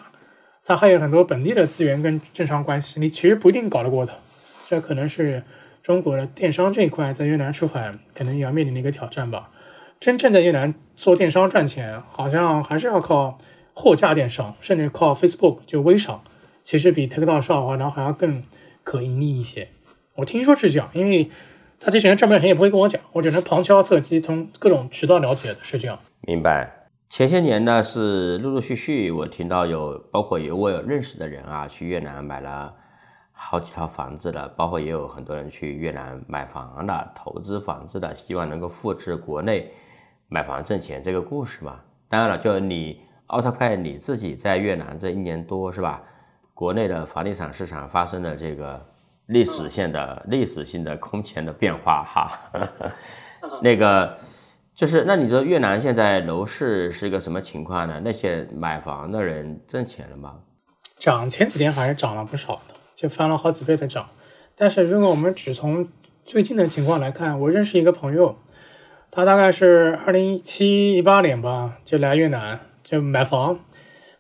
[0.66, 4.14] 他还有很多本地的资源跟政商关系，你其实不一定搞得过他。
[4.68, 5.42] 这可能是
[5.82, 9.52] 中国的电商这一块在越南出海可能也要面临的一个挑战吧。
[10.02, 13.40] 真正在越南做电商赚钱，好像还是要靠。
[13.80, 16.24] 货架电商，甚至靠 Facebook 就微商，
[16.64, 18.42] 其实比 TikTok 上的话，然后还要更
[18.84, 19.68] 可盈利一些。
[20.16, 21.30] 我听说是这样，因为
[21.80, 26.00] 他这些人赚不了钱也不会跟我讲，我只能旁敲侧击，从各种渠道了解的，是这样。
[26.22, 26.88] 明白。
[27.08, 32.74] 前些年呢，是陆陆续续我听到有，包括有我有认识的人啊，去越南买了
[33.32, 39.72] 好几套房子的，包括也有很多人去越南买房的、投资房子的，希望能够复制国内
[40.30, 41.82] 买房挣钱这个故事嘛。
[42.10, 43.06] 当然了，就你。
[43.28, 46.02] 奥特派你自己在越南这一年多是吧？
[46.54, 48.84] 国内的房地产市场发生了这个
[49.28, 52.32] 历史性的历史性的空前的变化哈。
[53.62, 54.18] 那个
[54.74, 58.02] 就是那你说越南现在楼市是一个什么情况呢？
[58.04, 60.36] 那些买房的人挣钱了吗？
[60.98, 64.10] 涨，前几天还是涨了不少的，就翻了好几倍的涨。
[64.56, 65.88] 但是如果我们只从
[66.26, 68.36] 最近的情况来看，我认识一个朋友，
[69.12, 72.60] 他大概是二零一七一八年吧就来越南。
[72.90, 73.60] 就买房，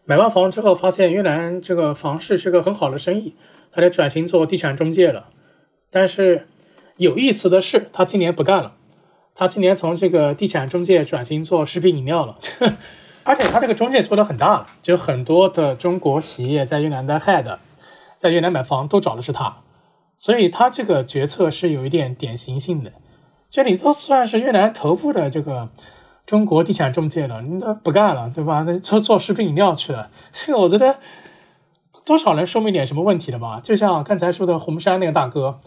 [0.04, 3.34] 买完房之后发现越南这个房市是个很好的生意，
[3.72, 5.30] 他就转型做地产中介了。
[5.90, 6.50] 但是
[6.98, 8.74] 有意思的是，他今年不干了，
[9.34, 12.38] 他今年从这个地产中介转型做食品饮料了。
[13.24, 17.60] 而且他这个中介做的很大，就很多的中国企业在越南的 head，
[18.18, 19.60] 在越南买房都找的是他，
[20.18, 22.92] 所以他这个决策是有一点典型性的。
[23.50, 25.70] 这里都算是越南头部的这个。
[26.28, 28.64] 中国地产中介了，你都不干了，对吧？
[28.68, 30.98] 那做做食品饮料去了，这 个我觉得
[32.06, 33.60] 多少能说明点什么问题的吧？
[33.64, 35.60] 就像刚才说的红山那个大哥，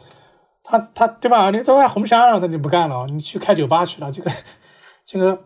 [0.63, 1.51] 他他对吧？
[1.51, 4.13] 你都在红山了，他就不干了，你去开酒吧去了。
[4.13, 4.31] 这个
[5.07, 5.41] 这个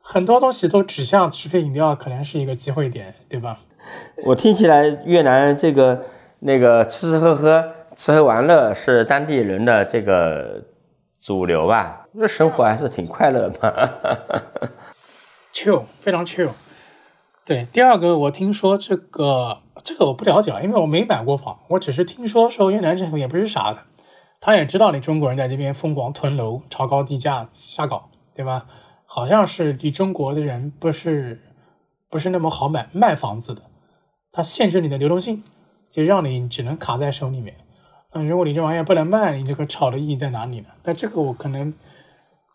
[0.00, 3.58] 很多东西都指向食品饮料，可能是一个机会点，对吧？
[4.24, 6.02] 我听起来越南这个
[6.38, 10.62] 那个吃吃喝喝、吃喝玩乐是当地人的这个
[11.24, 12.06] 主流吧？
[12.12, 13.72] 那生活还是挺快乐嘛。
[15.54, 16.50] chill，非常 chill。
[17.46, 23.78] 对，第二个我听说这个这个我不了解，因为我没买过房，我只是听说说越南政府也不是傻的，
[24.38, 28.66] 他也知道你中国人在这边疯狂囤楼、炒高地价、瞎搞，对吧？
[29.06, 31.40] 好像是你中国的人不是
[32.10, 33.62] 不是那么好买卖房子的，
[34.30, 35.42] 他限制你的流动性，
[35.88, 37.56] 就让你只能卡在手里面。
[38.14, 40.68] 嗯，如果你这玩意儿不能卖，你这个炒的意义在哪里呢？
[40.82, 41.74] 但这个我可能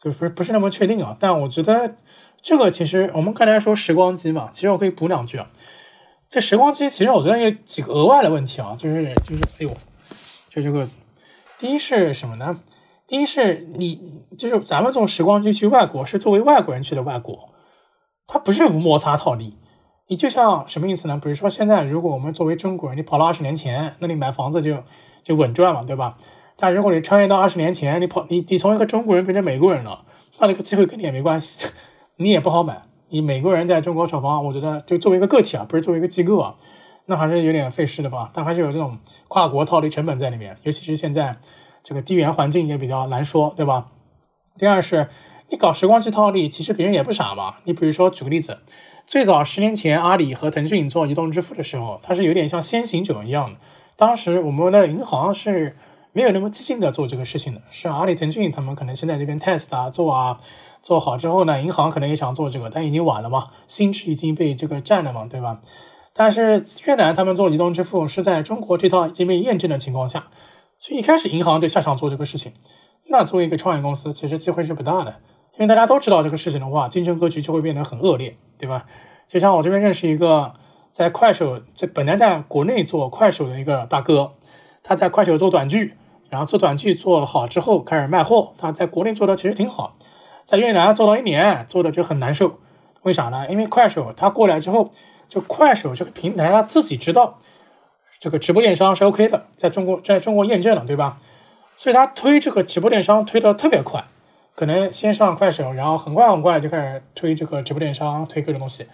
[0.02, 1.16] 就不是不是那么确定啊。
[1.20, 1.96] 但我觉得
[2.42, 5.48] 这个其实我们刚才说时光机嘛，其实我可以补两句啊。
[6.30, 9.70] 这时光机其实我觉得有几个额外的问题啊，就是就是哎呦，
[10.50, 10.88] 就这个
[11.58, 12.60] 第一是什么呢？
[13.06, 17.50] 第一是你就是咱们这种时光机去外国是作为外国人去的外国，
[18.28, 19.58] 它不是无摩擦套利。
[20.08, 21.20] 你就像什么意思呢？
[21.22, 24.84] 比如说现在如果我们作为中国人，你跑到二十年前，那你买房子就
[25.24, 26.18] 就稳赚嘛，对吧？
[26.58, 30.04] 但如果你穿越到二十年前，你跑你你从一个中国人变成美国人了，
[30.40, 31.70] 那这个机会跟你也没关系，
[32.18, 32.84] 你也不好买。
[33.10, 36.56] 你美国人在中国炒房，我觉得就作为一个个体啊，不是作为一个机构啊，
[37.06, 38.30] 那还是有点费事的吧。
[38.34, 41.32] 但还是有这种跨国套利成本在里面，尤其是现在
[41.82, 43.88] 这个地缘环境也比较难说，对吧？
[44.58, 45.08] 第二是，
[45.50, 47.56] 你搞时光机套利，其实别人也不傻嘛。
[47.64, 48.60] 你比如说举个例子，
[49.08, 53.60] 最早十年前阿里和腾讯做移动支付的时候，它是有点像先行者一样的。
[54.00, 55.76] 当时我们的银行是
[56.14, 60.40] 没有那么激进的做这个事情的，是阿里、腾讯他们可能现在这边 test 啊做啊
[60.82, 65.60] 做好之后呢，银行可能也想做这个，但已经晚了嘛，心智已经被这个占了嘛，对吧？
[66.14, 70.28] 但是越南他们做移动支付是在中国这套已经被验证的情况下，
[70.78, 72.54] 所以一开始银行就下场做这个事情。
[73.10, 75.16] 那作为一个创业公司，其实机会是不大的，
[75.56, 78.86] 因为大家都知道这个事情的话，竞争格局就会变得很恶劣，对吧？
[79.28, 80.54] 就像我这边认识一个
[80.92, 84.34] 在快手，这本来在国内做快手的一个大哥，
[84.84, 85.96] 他在快手做短剧，
[86.30, 89.96] 然后做短剧做好之后开始卖货，他在国内做的其实挺好，
[90.46, 92.60] 在越南做了一年，做的就很难受，
[93.04, 93.48] 为啥呢？
[93.50, 94.92] 因为快手他过来之后，
[95.28, 97.40] 就快手这个平台他自己知道
[98.20, 101.20] 这个直播电商是 OK 的，在中国在中国验证了，对吧？
[101.78, 104.04] 所以他推这个直播电商推的特别快，
[104.54, 108.86] 可能先上快手，然后很快很快就开始推这个直播电商，推各种东西，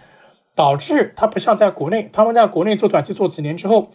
[0.56, 3.90] 导致它不像在国内，他们在国内做短期做几年之后，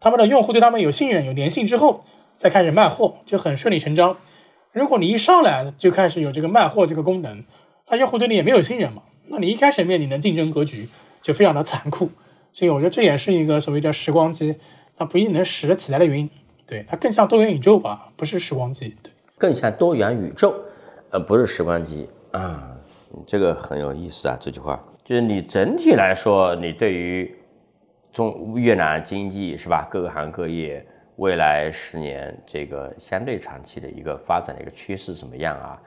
[0.00, 2.02] 他们的用户对他们有信任、有粘性之后，
[2.36, 4.16] 再开始卖货，就很顺理成章。
[4.72, 7.44] 如果你一上来就开始有这个卖货这个功能，
[7.88, 10.88] 那用户对你也没有信任嘛，那你一开始面临的竞争格局
[11.20, 12.10] 就非常的残酷。
[12.52, 14.56] 所以我觉得这也是一个所谓的时光机，
[14.96, 16.30] 它不一定能使得起来的原因。
[16.66, 18.96] 对，它更像多元宇宙吧，不是时光机。
[19.02, 20.54] 对，更像多元宇宙，
[21.10, 22.76] 呃不是时光机啊。
[23.26, 27.34] 这个很有意思啊，这句话就是你整体来说，你对于
[28.12, 30.84] 中越南经济是吧，各个行各业
[31.16, 35.80] 未来十年这个相对长期的一个发展的一个趋势怎么样啊？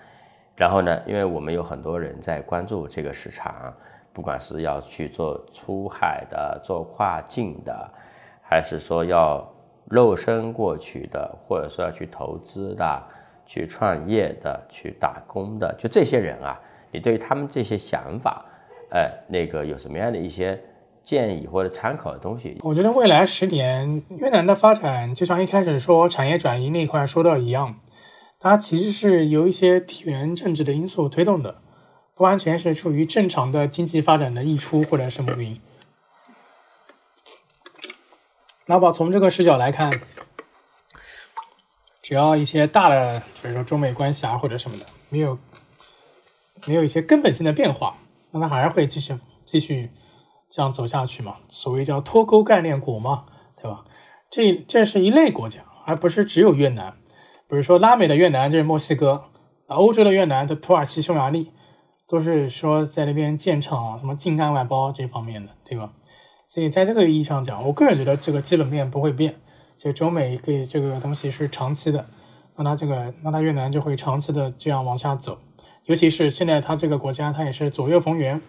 [0.56, 3.74] 然后呢，因为我们有很多人在关注这个市场，
[4.12, 7.90] 不管是要去做出海的、做跨境的，
[8.42, 9.44] 还是说要
[9.86, 13.04] 肉身过去的，或者说要去投资的、
[13.46, 16.60] 去创业的、去打工的，就这些人啊，
[16.92, 18.46] 你对于他们这些想法，
[18.94, 20.62] 呃，那个有什么样的一些
[21.02, 22.60] 建议或者参考的东西？
[22.62, 27.80] 我觉得未来十年越南的发展，就像一开始说产业转移那块说到一样，
[28.40, 31.60] 它其实是由一些地缘政治的因素推动的，
[32.14, 35.60] 不完全是出于正常的经济发展的溢出或者什么原因。
[38.68, 39.92] 那么从这个视角来看，
[42.04, 45.40] 只要一些大的，比如说中美关系啊或者什么的，没有
[46.68, 47.98] 没有一些根本性的变化，
[48.34, 49.16] 那它还是会继续
[49.46, 49.92] 继续
[50.50, 51.38] 这样走下去嘛？
[51.50, 53.26] 所谓叫脱钩概念股嘛，
[53.56, 53.86] 对吧？
[54.30, 56.94] 这这是一类国家，而不是只有越南。
[57.48, 59.26] 比如说拉美的越南就是墨西哥，
[59.68, 61.52] 欧洲的越南的土耳其、匈牙利，
[62.08, 65.92] 都是说在那边建厂，什么近岸外包这方面的，对吧？
[66.48, 69.36] 所以在这个意义上讲，我个人觉得这个基本面不会变，
[69.78, 72.06] 就中美给这个东西是长期的，
[72.56, 75.38] 那它这个那它越南就会长期的这样往下走，
[75.86, 78.42] 尤其是现在它这个国家它也是左右逢源，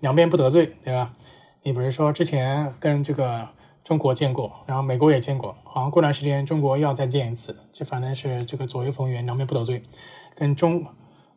[0.00, 1.14] 两边不得罪，对吧？
[1.62, 3.48] 你比如说之前跟这个
[3.82, 9.82] 中国建过，然后美国也建过，好像过段时间中国又要再建一次，就反正是这个左右逢源，两边不得罪，
[10.34, 10.84] 跟中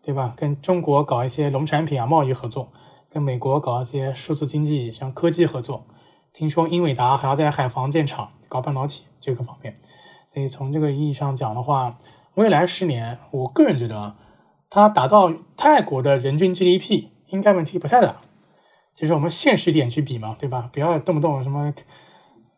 [0.02, 0.34] 对吧？
[0.36, 2.72] 跟中国搞一些农产品啊贸易合作，
[3.10, 5.86] 跟美国搞一些数字经济像科技合作。
[6.32, 9.76] 听说英伟达还要在海防建厂搞半导体这个方面，
[10.28, 11.98] 所以从这个意义上讲的话，
[12.36, 14.16] 未来十年，我个人觉得啊
[14.70, 18.22] 它达到泰国的人均 GDP 应该问题不太大。
[18.96, 20.70] 就是我们现实点去比嘛，对吧？
[20.74, 21.74] 不要动不动什么，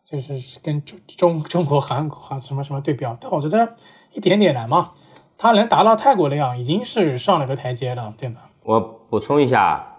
[0.04, 3.16] 就是跟中中中国、韩国什么什么对标。
[3.20, 3.76] 但我觉得
[4.12, 4.92] 一点点来嘛，
[5.38, 8.50] 它能达到泰国那样，已经是上了个台阶了，对吧？
[8.64, 9.98] 我补充一下，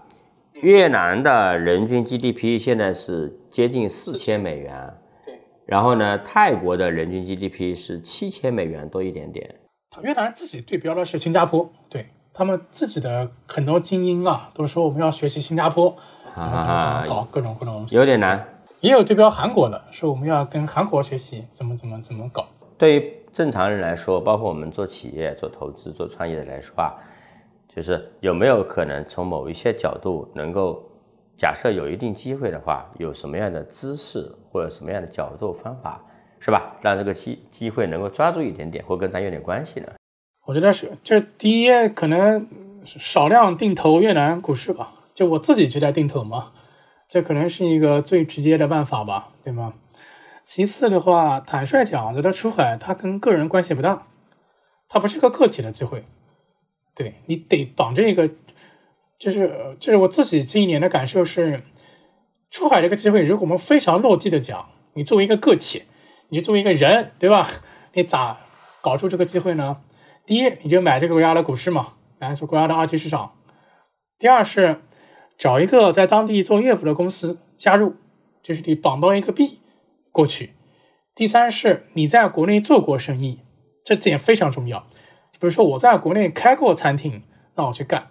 [0.54, 4.94] 越南的人均 GDP 现在是接近四千美元，
[5.26, 5.40] 对。
[5.66, 9.56] 然后呢，泰国的人均 GDP 是七千美元多一点点。
[10.02, 11.83] 越南人自己对标的是新加坡，对
[12.34, 15.96] 他们自己的很多精英啊，都说我们要学习新加坡，
[16.36, 18.44] 怎么怎么怎么搞各种各种东西，有点难。
[18.80, 22.48] 也有对标韩国的，说我们要跟韩国学习怎么怎么怎么搞。
[22.78, 26.92] 对于正常人来说，包括我们做企业、做投资、做创业的来说啊，
[27.74, 30.84] 就是有没有可能从某一些角度能够，
[31.38, 36.02] 假设有一定机会的话，有什么样的姿势或者什么样的角度方法？
[36.40, 36.76] 是吧？
[36.82, 39.88] 让这个机机会能够抓住一点点，或跟咱有点关系呢？
[40.46, 42.48] 我觉得是，就第一可能
[42.86, 46.52] 少量定投越南股市吧，就我自己就在定投嘛，
[47.08, 49.74] 这可能是一个最直接的办法吧，对吗？
[50.44, 54.08] 其次的话，坦率讲，觉得出海它跟个人关系不大，
[54.90, 56.04] 它不是个个体的机会，
[56.94, 58.30] 对你得绑着一个，
[59.18, 61.64] 就是就是我自己这一年的感受是，
[62.52, 65.84] 出海这个机会，如果我们非常落地的讲，你作为一个个体。
[66.30, 67.48] 你作为一个人，对吧？
[67.94, 68.40] 你咋
[68.82, 69.78] 搞出这个机会呢？
[70.26, 73.34] 第一，你就买这个国家的股市嘛，来说国家的二级市场。
[74.18, 74.82] 第二是
[75.38, 77.96] 找一个在当地做业务的公司加入，
[78.42, 79.60] 就是你绑到一个币
[80.12, 80.54] 过去。
[81.14, 83.42] 第三是你在国内做过生意，
[83.84, 84.88] 这点非常重要。
[85.34, 87.24] 比如说我在国内开过餐厅，
[87.56, 88.04] 那我去干；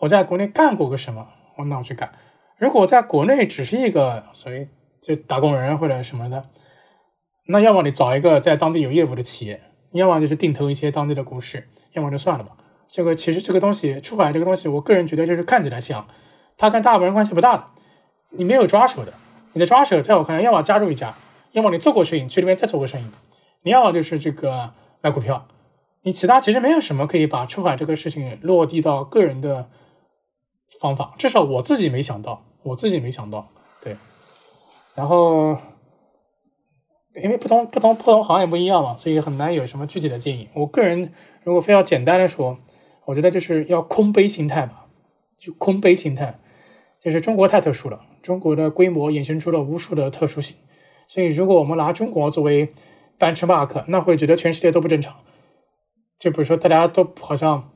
[0.00, 2.12] 我在国内干过个什么，我那我去干。
[2.56, 4.68] 如果在国内只是一个所谓
[5.02, 6.42] 就打工人或者什么的。
[7.50, 9.62] 那要么你找一个在当地有业务的企业，
[9.92, 12.52] 要么就是定投一些当地的股市，要么就算了吧。
[12.88, 16.06] 这个其实这个东西出海这个东西，我个人觉得就是看起来像，
[16.56, 17.64] 它跟大部分人关系不大的，
[18.30, 19.12] 你没有抓手的。
[19.52, 21.14] 你的抓手在我看来，要么加入一家，
[21.52, 23.06] 要么你做过生意去那边再做过生意，
[23.62, 25.48] 你要么就是这个买股票，
[26.02, 29.68] 你其他其实没有什么可以把出海这个事情落地到个人的
[30.80, 33.48] 方法，至少我自己没想到，我自己没想到，
[33.82, 33.96] 对，
[34.94, 35.56] 然后。
[37.22, 40.48] 因为不同不同不同行业不一样嘛，所以很难有什么具体的建议。
[40.54, 41.12] 我个人
[41.42, 42.58] 如果非要简单的说，
[43.04, 44.86] 我觉得就是要空杯心态吧，
[45.38, 46.38] 就空杯心态。
[47.00, 50.56] 就是中国太特殊了，中国的规模衍生出了无数的特殊性，
[51.06, 52.72] 所以如果我们拿中国作为
[53.18, 55.14] benchmark，那会觉得全世界都不正常。
[56.18, 57.70] 就比如说大家都好像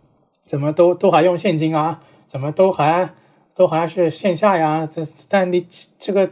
[0.45, 3.11] 怎么都都还用现金啊，怎么都还
[3.55, 4.88] 都还是线下呀？
[4.90, 5.66] 这但你
[5.99, 6.30] 这个。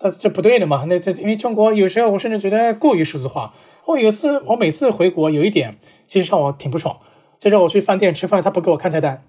[0.00, 0.86] 他这不对的嘛？
[0.88, 3.54] 那这因为中国有时候我甚至觉得过于数字化。
[3.86, 5.74] 我有次我每次回国有一点
[6.06, 6.96] 其实让我挺不爽，
[7.38, 9.22] 就是我去饭店吃饭，他不给我看菜单，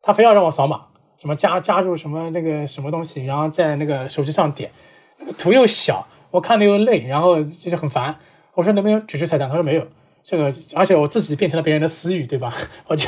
[0.00, 0.86] 他非要让我扫码，
[1.18, 4.70] 什么加加入什么那个什么东西，然后在那个手机上点，
[5.18, 8.16] 那个图又小，我看的又累，然后就是很烦。
[8.54, 9.48] 我说能不能纸质菜单？
[9.48, 9.86] 他说没有。
[10.22, 12.54] 这个而且我自己变成了别人的私域，对吧？
[12.88, 13.06] 我就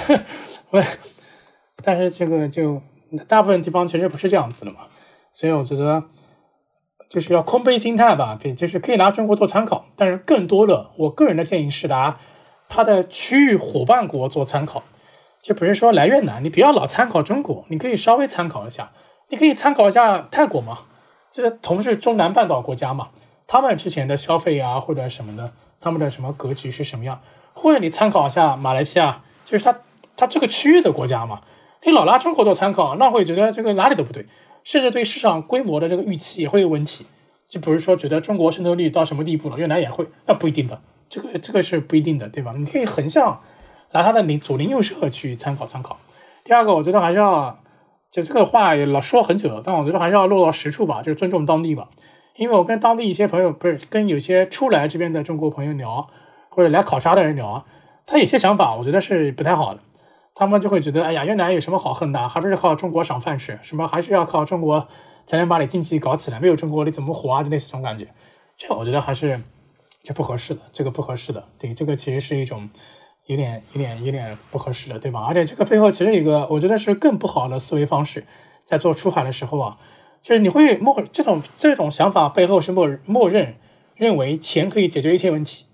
[0.70, 0.82] 我，
[1.82, 2.82] 但是这个就
[3.26, 4.80] 大部分地方其实不是这样子的嘛，
[5.32, 6.02] 所以我觉得。
[7.12, 12.16] 就是要空杯心态吧，对，就是可以拿中国做参考，但是更多的，我个人的建议是拿
[12.70, 14.82] 它的区域伙伴国做参考。
[15.42, 18.92] 就比如说来越南，你不要老参考中国，你可以稍微参考一下，
[19.28, 20.78] 你可以参考一下泰国嘛，
[21.30, 23.08] 就是同是中南半岛国家嘛，
[23.46, 25.52] 他们之前的消费啊或者什么的，
[25.82, 27.20] 他们的什么格局是什么样，
[27.52, 29.76] 或者你参考一下马来西亚，就是它
[30.16, 31.42] 它这个区域的国家嘛，
[31.84, 34.26] 你老拿中国做参考，那会觉得这个哪里都不对。
[34.64, 37.06] 甚至对市场规模的这个预期也会有问题，
[37.48, 42.52] 就比如说觉得中国渗透率到什么地步了，越南也会，那不一定的，这个这个是不一定的，对吧？
[42.56, 43.40] 你可以横向
[43.92, 45.98] 拿它的邻左邻右舍去参考参考。
[46.44, 47.58] 第二个，我觉得还是要，
[48.10, 51.88] 就这个话也老说很久了，但我觉得还是要落到实处吧，就是尊重当地吧。
[52.36, 56.08] 因为我跟当地一些朋友，不是跟有些初来这边的中国朋友聊，
[56.48, 57.64] 或者来考察的人聊，
[58.06, 59.80] 他有些想法，我觉得是不太好的。
[60.34, 62.28] 他们就会觉得，哎呀，越南有什么好恨的？
[62.28, 63.58] 还不是靠中国赏饭吃？
[63.62, 64.88] 什么还是要靠中国
[65.26, 66.40] 才能把你经济搞起来？
[66.40, 67.42] 没有中国你怎么活啊？
[67.42, 68.08] 就类似这种感觉，
[68.56, 69.40] 这我觉得还是
[70.02, 71.44] 这不合适的，这个不合适的。
[71.58, 72.68] 对，这个其实是一种
[73.26, 75.24] 有点、有点、有点不合适的，对吧？
[75.28, 78.24] 而且这个背后其实有个，我觉得是更不好的思维方式，
[78.64, 79.76] 在做出海的时候啊，
[80.22, 83.56] 就是你会默这种这种想法背后是默默认
[83.94, 85.66] 认为钱可以解决一切问题，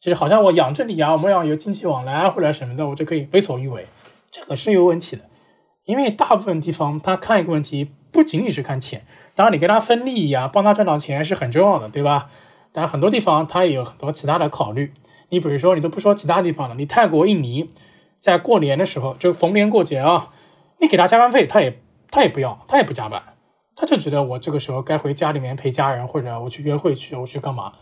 [0.00, 3.84] 就是好像我养着你啊，我们要有经济往来或者什么的，我就可以为所欲为。
[4.38, 5.22] 这个是有问题的，
[5.86, 12.28] 因为大部分地方他看一个问题不仅仅是看钱，当然你跟他分利益啊，帮他赚到钱是很重要的，对吧？
[12.70, 14.92] 但很多地方他也有很多其他的考虑。
[15.30, 17.70] 你比如说，你都不说其他地方了，你泰国、印尼
[18.20, 20.34] 在过年的时候，就逢年过节啊，
[20.80, 21.80] 你给他加班费，他也
[22.10, 23.22] 他也不要，他也不加班，
[23.74, 27.72] 他就觉得我这个时候该回家里面陪家人，或者我去约会去，我去干嘛？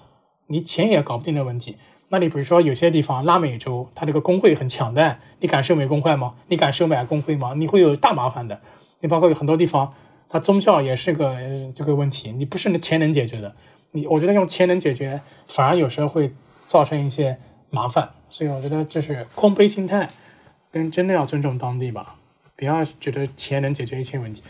[0.47, 1.77] 你钱也搞不定的问题。
[2.15, 6.35] 那你比如说有些地方拉美洲，它这个工会很强大，你敢收美工会吗？
[6.47, 7.55] 你敢收买工会吗？
[7.57, 8.61] 你会有大麻烦的。
[9.01, 9.93] 你包括有很多地方，
[10.29, 11.37] 它宗教也是个
[11.75, 13.53] 这个问题，你不是钱能解决的。
[13.91, 16.33] 你我觉得用钱能解决，反而有时候会
[16.67, 17.37] 造成一些
[17.71, 18.09] 麻烦。
[18.31, 20.09] 所以我觉得这是空杯心态，
[20.71, 22.15] 跟真的要尊重当地吧，
[22.55, 24.41] 不要觉得钱能解决一切问题。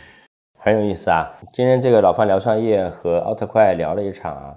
[0.59, 1.33] 很有意思啊！
[1.51, 4.55] 今天这个老范聊创业和奥特快聊了一场啊。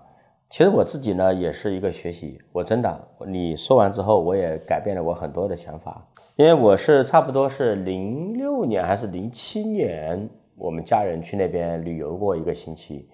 [0.50, 6.02] 其实我自己呢也是一个学习，我真的你说完之后，我也改变了我很多的想法。
[6.36, 13.08] 因为我是差不多是零六年还是零七年，我们家人去那边旅游过一个星期，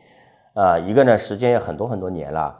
[0.54, 2.56] 啊，一个呢时间也很多很多年了，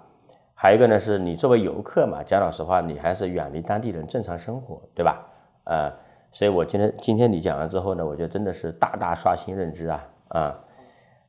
[0.55, 5.25] 还有一个呢是你作为游客嘛，讲老实话，你还是远离当地人正常生活，对吧？
[5.65, 5.93] 呃，
[6.33, 10.05] 所以我今天今天你讲完之后呢，我觉得真的是大大刷新认知啊。
[10.29, 10.59] 啊，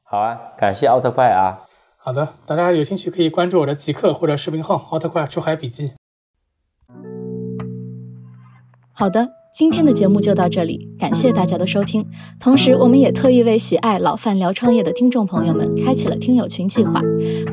[0.03, 1.61] 好啊，感谢奥特快啊！
[2.05, 5.93] 好的，大家有兴趣可以关注我的极客或者视频号“奥特快出海笔记”。
[8.93, 12.05] 好的，今天的节目就到这里，感谢大家的收听。
[12.39, 17.01] 同时，我们也特意为喜爱老范聊创业的听众朋友们开启了听友群计划，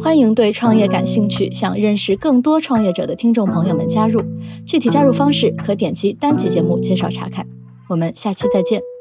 [0.03, 4.23] 欢迎对创业感兴趣、想认识更多创业者的听众朋友们加入。
[4.67, 7.49] 具体加入方式可点击单集节目介绍查看。
[7.89, 8.92] 我们下期再见。